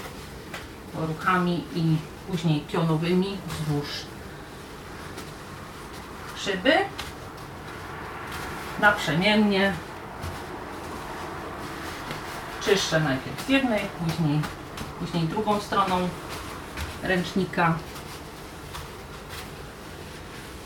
ruchami 0.94 1.64
i 1.74 1.96
później 2.30 2.60
pionowymi 2.60 3.38
wzdłuż 3.46 3.88
szyby. 6.36 6.72
naprzemiennie. 8.80 9.72
Czyszczę 12.64 13.00
najpierw 13.00 13.46
z 13.46 13.48
jednej, 13.48 13.80
później, 13.80 14.40
później 14.98 15.24
drugą 15.24 15.60
stroną 15.60 16.08
ręcznika. 17.02 17.78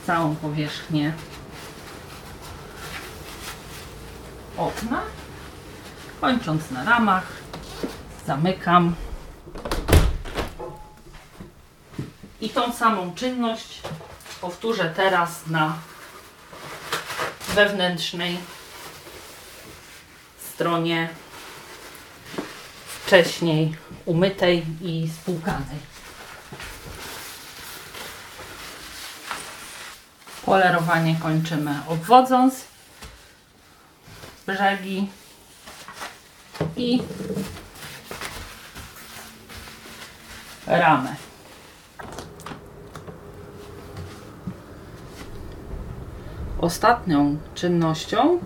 Całą 0.07 0.37
powierzchnię. 0.37 1.13
Okna, 4.57 5.03
kończąc 6.21 6.71
na 6.71 6.85
ramach, 6.85 7.27
zamykam. 8.27 8.95
I 12.41 12.51
tą 12.51 12.73
samą 12.73 13.15
czynność 13.15 13.83
powtórzę 14.41 14.93
teraz 14.97 15.47
na 15.47 15.77
wewnętrznej 17.55 18.39
stronie 20.53 21.09
wcześniej 23.09 23.75
umytej 24.05 24.67
i 24.83 25.09
spłukanej. 25.09 25.79
Polerowanie 30.45 31.17
kończymy 31.23 31.81
obwodząc 31.87 32.65
brzegi 34.47 35.09
i 36.77 37.03
ramę. 40.67 41.17
Ostatnią 46.61 47.39
czynnością 47.55 48.39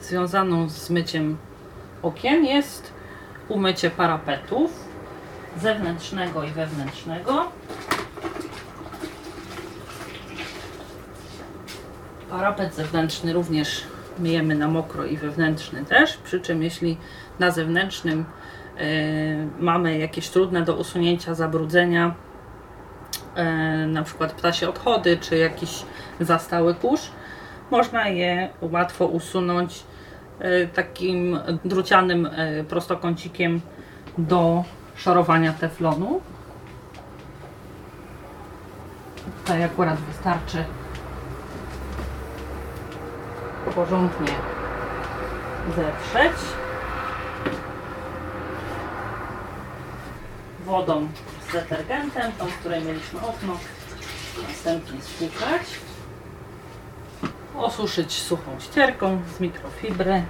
związaną 0.00 0.68
z 0.68 0.90
myciem 0.90 1.38
okien 2.02 2.44
jest 2.44 2.89
umycie 3.50 3.90
parapetów 3.90 4.88
zewnętrznego 5.56 6.44
i 6.44 6.50
wewnętrznego. 6.50 7.46
Parapet 12.30 12.74
zewnętrzny 12.74 13.32
również 13.32 13.84
myjemy 14.18 14.54
na 14.54 14.68
mokro 14.68 15.04
i 15.04 15.16
wewnętrzny 15.16 15.84
też, 15.84 16.16
przy 16.16 16.40
czym 16.40 16.62
jeśli 16.62 16.96
na 17.38 17.50
zewnętrznym 17.50 18.24
y, 18.80 19.48
mamy 19.58 19.98
jakieś 19.98 20.28
trudne 20.28 20.62
do 20.62 20.74
usunięcia 20.74 21.34
zabrudzenia, 21.34 22.14
y, 23.84 23.86
na 23.86 24.02
przykład 24.02 24.32
ptasie 24.32 24.68
odchody 24.68 25.16
czy 25.16 25.36
jakiś 25.36 25.82
zastały 26.20 26.74
kurz, 26.74 27.10
można 27.70 28.08
je 28.08 28.48
łatwo 28.60 29.06
usunąć 29.06 29.84
takim 30.74 31.38
drucianym 31.64 32.26
y, 32.26 32.64
prostokącikiem 32.68 33.60
do 34.18 34.64
szorowania 34.96 35.52
teflonu. 35.52 36.20
Tutaj 39.38 39.64
akurat 39.64 39.98
wystarczy 40.00 40.64
porządnie 43.74 44.34
zewrzeć 45.76 46.36
wodą 50.64 51.08
z 51.48 51.52
detergentem, 51.52 52.32
tą, 52.38 52.46
w 52.46 52.58
której 52.58 52.84
mieliśmy 52.84 53.20
okno, 53.20 53.56
następnie 54.48 55.00
spłukać, 55.00 55.62
osuszyć 57.64 58.12
suchą 58.12 58.60
ścierką 58.60 59.20
z 59.36 59.40
mikrofibry. 59.40 60.22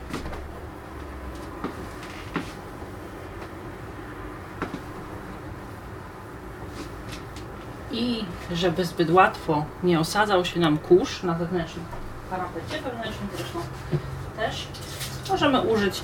I 7.93 8.25
żeby 8.53 8.85
zbyt 8.85 9.11
łatwo 9.11 9.65
nie 9.83 10.01
osadzał 10.01 10.45
się 10.45 10.61
nam 10.61 10.79
kurz 10.79 11.23
na 11.23 11.39
zewnętrznym 11.39 11.85
parapecie 12.31 12.83
wewnętrznym 12.83 13.29
też, 14.37 14.69
możemy 15.31 15.61
użyć 15.61 16.03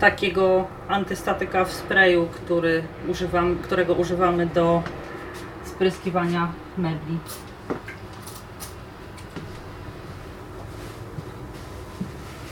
takiego 0.00 0.66
antystatyka 0.88 1.64
w 1.64 1.72
sprayu, 1.72 2.26
który 2.26 2.82
używam, 3.08 3.58
którego 3.58 3.94
używamy 3.94 4.46
do 4.46 4.82
spryskiwania 5.64 6.52
mebli. 6.78 7.18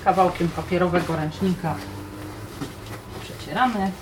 Kawałkiem 0.06 0.48
papierowego 0.48 1.16
ręcznika 1.16 1.74
przecieramy. 3.22 3.92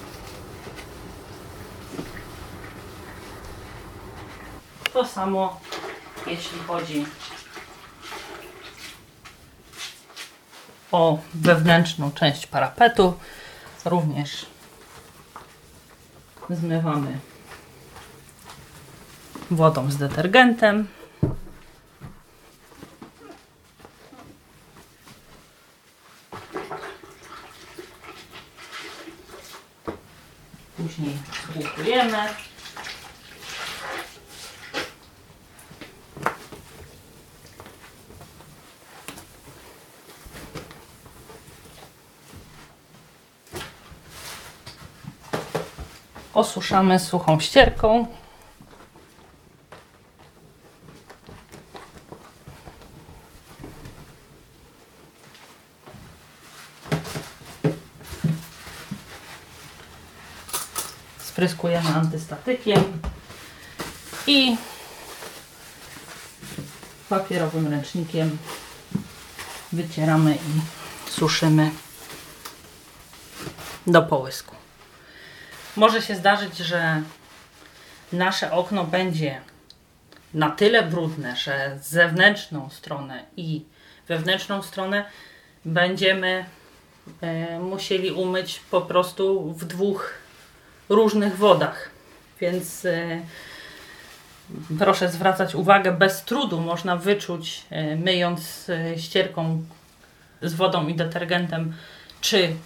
To 4.92 5.06
samo 5.06 5.60
jeśli 6.26 6.58
chodzi 6.58 7.06
o 10.92 11.18
wewnętrzną 11.34 12.12
część 12.12 12.46
parapetu. 12.46 13.14
Również 13.84 14.46
zmywamy 16.50 17.18
wodą 19.50 19.90
z 19.90 19.96
detergentem. 19.96 20.88
Później 30.76 31.18
spłukujemy. 31.42 32.18
Osuszamy 46.44 46.98
suchą 46.98 47.40
ścierką. 47.40 48.06
Spryskujemy 61.18 61.88
antystatykiem 61.88 63.00
i 64.26 64.56
papierowym 67.08 67.68
ręcznikiem 67.68 68.38
wycieramy 69.72 70.34
i 70.34 70.60
suszymy 71.10 71.70
do 73.86 74.02
połysku. 74.02 74.63
Może 75.76 76.02
się 76.02 76.16
zdarzyć, 76.16 76.56
że 76.56 77.02
nasze 78.12 78.52
okno 78.52 78.84
będzie 78.84 79.40
na 80.34 80.50
tyle 80.50 80.82
brudne, 80.82 81.36
że 81.36 81.78
zewnętrzną 81.82 82.70
stronę 82.70 83.24
i 83.36 83.64
wewnętrzną 84.08 84.62
stronę 84.62 85.04
będziemy 85.64 86.44
e, 87.20 87.58
musieli 87.58 88.12
umyć 88.12 88.60
po 88.70 88.80
prostu 88.80 89.52
w 89.52 89.64
dwóch 89.64 90.14
różnych 90.88 91.36
wodach. 91.36 91.90
Więc 92.40 92.84
e, 92.84 93.20
proszę 94.78 95.08
zwracać 95.08 95.54
uwagę, 95.54 95.92
bez 95.92 96.24
trudu 96.24 96.60
można 96.60 96.96
wyczuć, 96.96 97.62
e, 97.70 97.96
myjąc 97.96 98.70
ścierką 98.96 99.64
z 100.42 100.54
wodą 100.54 100.88
i 100.88 100.94
detergentem, 100.94 101.74
czy 102.20 102.56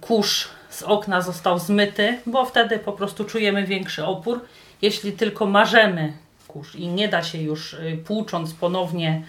kurz 0.00 0.48
z 0.70 0.82
okna 0.82 1.20
został 1.20 1.58
zmyty, 1.58 2.18
bo 2.26 2.44
wtedy 2.44 2.78
po 2.78 2.92
prostu 2.92 3.24
czujemy 3.24 3.66
większy 3.66 4.04
opór. 4.04 4.40
Jeśli 4.82 5.12
tylko 5.12 5.46
marzemy 5.46 6.12
kurz 6.48 6.74
i 6.74 6.88
nie 6.88 7.08
da 7.08 7.22
się 7.22 7.38
już 7.38 7.74
y, 7.74 7.98
płucząc 8.06 8.54
ponownie 8.54 9.22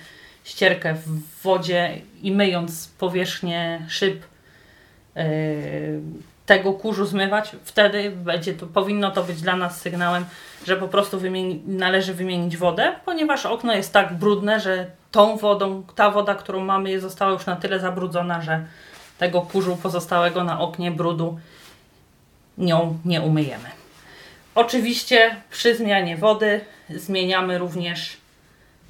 ścierkę 0.43 0.93
w 0.93 1.41
wodzie 1.43 2.01
i 2.21 2.31
myjąc 2.31 2.87
powierzchnię 2.87 3.85
szyb 3.89 4.23
yy, 5.15 5.23
tego 6.45 6.73
kurzu 6.73 7.05
zmywać, 7.05 7.55
wtedy 7.63 8.11
będzie 8.11 8.53
to, 8.53 8.67
powinno 8.67 9.11
to 9.11 9.23
być 9.23 9.41
dla 9.41 9.55
nas 9.55 9.81
sygnałem, 9.81 10.25
że 10.67 10.77
po 10.77 10.87
prostu 10.87 11.19
wymieni, 11.19 11.61
należy 11.67 12.13
wymienić 12.13 12.57
wodę, 12.57 12.95
ponieważ 13.05 13.45
okno 13.45 13.73
jest 13.73 13.93
tak 13.93 14.13
brudne, 14.13 14.59
że 14.59 14.85
tą 15.11 15.37
wodą, 15.37 15.83
ta 15.95 16.09
woda, 16.09 16.35
którą 16.35 16.65
mamy, 16.65 16.99
została 16.99 17.31
już 17.31 17.45
na 17.45 17.55
tyle 17.55 17.79
zabrudzona, 17.79 18.41
że 18.41 18.65
tego 19.21 19.41
kurzu 19.41 19.77
pozostałego 19.77 20.43
na 20.43 20.59
oknie 20.59 20.91
brudu 20.91 21.39
nią 22.57 22.99
nie 23.05 23.21
umyjemy. 23.21 23.69
Oczywiście 24.55 25.35
przy 25.49 25.75
zmianie 25.75 26.17
wody 26.17 26.65
zmieniamy 26.89 27.57
również 27.57 28.17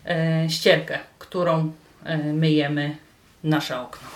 e, 0.06 0.50
ścierkę, 0.50 1.00
którą 1.20 1.72
e, 2.04 2.18
myjemy 2.18 2.98
nasze 3.44 3.82
okno. 3.82 4.08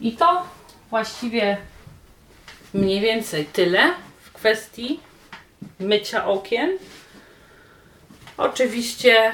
I 0.00 0.12
to 0.12 0.42
właściwie 0.90 1.56
mniej 2.74 3.00
więcej 3.00 3.44
tyle 3.44 3.94
w 4.22 4.32
kwestii 4.32 5.00
mycia 5.78 6.26
okien. 6.26 6.70
Oczywiście, 8.36 9.32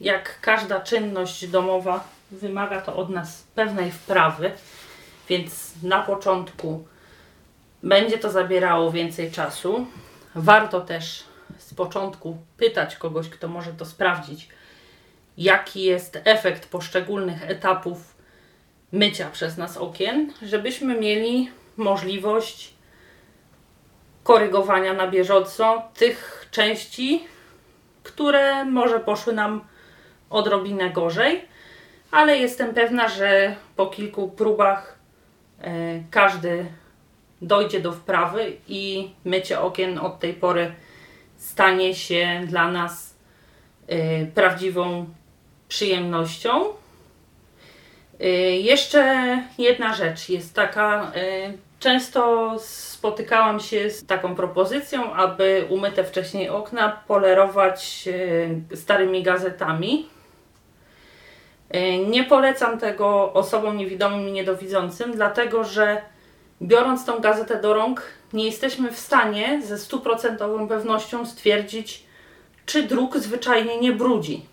jak 0.00 0.40
każda 0.40 0.80
czynność 0.80 1.46
domowa, 1.46 2.13
wymaga 2.30 2.80
to 2.80 2.96
od 2.96 3.10
nas 3.10 3.44
pewnej 3.54 3.90
wprawy, 3.92 4.50
więc 5.28 5.72
na 5.82 6.02
początku 6.02 6.84
będzie 7.82 8.18
to 8.18 8.30
zabierało 8.30 8.92
więcej 8.92 9.30
czasu. 9.30 9.86
Warto 10.34 10.80
też 10.80 11.24
z 11.58 11.74
początku 11.74 12.38
pytać 12.56 12.96
kogoś, 12.96 13.28
kto 13.28 13.48
może 13.48 13.72
to 13.72 13.84
sprawdzić, 13.84 14.48
jaki 15.38 15.82
jest 15.82 16.18
efekt 16.24 16.68
poszczególnych 16.68 17.50
etapów 17.50 18.14
mycia 18.92 19.30
przez 19.30 19.56
nas 19.56 19.76
okien, 19.76 20.32
żebyśmy 20.42 21.00
mieli 21.00 21.50
możliwość 21.76 22.74
korygowania 24.22 24.92
na 24.92 25.06
bieżąco 25.06 25.82
tych 25.94 26.48
części, 26.50 27.24
które 28.02 28.64
może 28.64 29.00
poszły 29.00 29.32
nam 29.32 29.64
odrobinę 30.30 30.90
gorzej, 30.90 31.48
ale 32.14 32.38
jestem 32.38 32.74
pewna, 32.74 33.08
że 33.08 33.56
po 33.76 33.86
kilku 33.86 34.28
próbach 34.28 34.98
e, 35.60 35.70
każdy 36.10 36.66
dojdzie 37.42 37.80
do 37.80 37.92
wprawy 37.92 38.56
i 38.68 39.10
mycie 39.24 39.60
okien 39.60 39.98
od 39.98 40.18
tej 40.18 40.34
pory 40.34 40.72
stanie 41.36 41.94
się 41.94 42.40
dla 42.46 42.70
nas 42.70 43.14
y, 43.90 44.30
prawdziwą 44.34 45.06
przyjemnością. 45.68 46.64
Y, 48.20 48.26
jeszcze 48.62 49.42
jedna 49.58 49.94
rzecz 49.94 50.28
jest 50.28 50.54
taka. 50.54 51.12
Często 51.78 52.54
spotykałam 52.58 53.60
się 53.60 53.90
z 53.90 54.06
taką 54.06 54.34
propozycją, 54.34 55.12
aby 55.12 55.66
umyte 55.68 56.04
wcześniej 56.04 56.48
okna 56.48 57.02
polerować 57.06 58.08
starymi 58.74 59.22
gazetami. 59.22 60.13
Nie 62.06 62.24
polecam 62.24 62.78
tego 62.78 63.32
osobom 63.32 63.76
niewidomym 63.76 64.28
i 64.28 64.32
niedowidzącym, 64.32 65.12
dlatego 65.12 65.64
że 65.64 66.02
biorąc 66.62 67.04
tą 67.04 67.18
gazetę 67.18 67.60
do 67.60 67.74
rąk, 67.74 68.02
nie 68.32 68.44
jesteśmy 68.44 68.92
w 68.92 68.98
stanie 68.98 69.62
ze 69.62 69.78
stuprocentową 69.78 70.68
pewnością 70.68 71.26
stwierdzić, 71.26 72.04
czy 72.66 72.82
druk 72.82 73.18
zwyczajnie 73.18 73.80
nie 73.80 73.92
brudzi. 73.92 74.46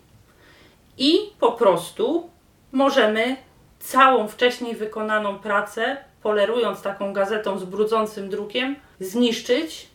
I 0.98 1.18
po 1.40 1.52
prostu 1.52 2.30
możemy 2.72 3.36
całą 3.78 4.28
wcześniej 4.28 4.76
wykonaną 4.76 5.38
pracę, 5.38 5.96
polerując 6.22 6.82
taką 6.82 7.12
gazetą 7.12 7.58
z 7.58 7.64
brudzącym 7.64 8.30
drukiem, 8.30 8.76
zniszczyć. 9.00 9.88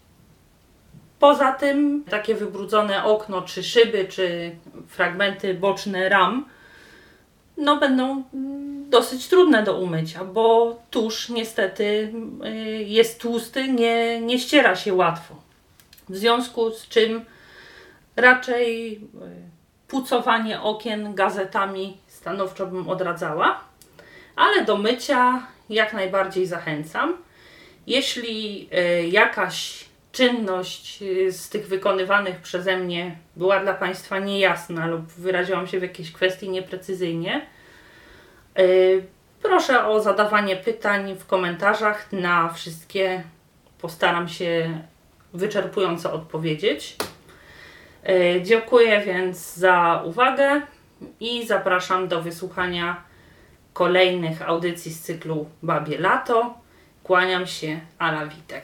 Poza 1.20 1.52
tym 1.52 2.04
takie 2.10 2.36
wybrudzone 2.36 3.04
okno, 3.04 3.42
czy 3.42 3.64
szyby, 3.64 4.06
czy 4.06 4.56
fragmenty 4.88 5.54
boczne 5.54 6.10
ram 6.10 6.46
no, 7.58 7.78
będą 7.78 8.24
mm, 8.34 8.90
dosyć 8.90 9.28
trudne 9.28 9.64
do 9.64 9.80
umycia, 9.80 10.24
bo 10.24 10.76
tusz 10.90 11.30
niestety 11.30 12.14
y, 12.46 12.84
jest 12.84 13.22
tłusty, 13.22 13.68
nie, 13.68 14.22
nie 14.22 14.40
ściera 14.40 14.76
się 14.76 14.94
łatwo. 14.94 15.36
W 16.10 16.18
związku 16.18 16.72
z 16.72 16.88
czym 16.88 17.26
raczej 18.16 18.96
y, 18.96 19.00
pucowanie 19.88 20.62
okien 20.62 21.16
gazetami 21.16 21.98
stanowczo 22.08 22.68
bym 22.68 22.90
odradzała, 22.90 23.60
ale 24.36 24.66
do 24.66 24.78
mycia 24.78 25.48
jak 25.70 25.94
najbardziej 25.94 26.46
zachęcam. 26.46 27.18
Jeśli 27.88 28.70
y, 28.74 29.08
jakaś 29.08 29.87
czynność 30.18 31.04
z 31.30 31.50
tych 31.50 31.68
wykonywanych 31.68 32.40
przeze 32.40 32.78
mnie 32.78 33.18
była 33.36 33.60
dla 33.60 33.74
Państwa 33.74 34.20
niejasna 34.20 34.88
lub 34.88 35.06
wyraziłam 35.06 35.68
się 35.68 35.80
w 35.80 35.82
jakiejś 35.82 36.12
kwestii 36.12 36.50
nieprecyzyjnie, 36.50 37.48
y, 38.60 39.06
proszę 39.42 39.86
o 39.86 40.02
zadawanie 40.02 40.56
pytań 40.56 41.16
w 41.16 41.26
komentarzach. 41.26 42.12
Na 42.12 42.50
wszystkie 42.50 43.24
postaram 43.82 44.30
się 44.30 44.82
wyczerpująco 45.34 46.14
odpowiedzieć. 46.14 46.96
Y, 48.10 48.42
dziękuję 48.44 49.02
więc 49.06 49.54
za 49.54 50.04
uwagę 50.06 50.62
i 51.20 51.48
zapraszam 51.48 52.08
do 52.08 52.22
wysłuchania 52.22 53.04
kolejnych 53.74 54.50
audycji 54.50 54.94
z 54.94 55.02
cyklu 55.02 55.50
Babie 55.64 56.00
Lato. 56.00 56.58
Kłaniam 57.04 57.48
się, 57.48 57.80
Ala 58.00 58.26
Witek. 58.26 58.64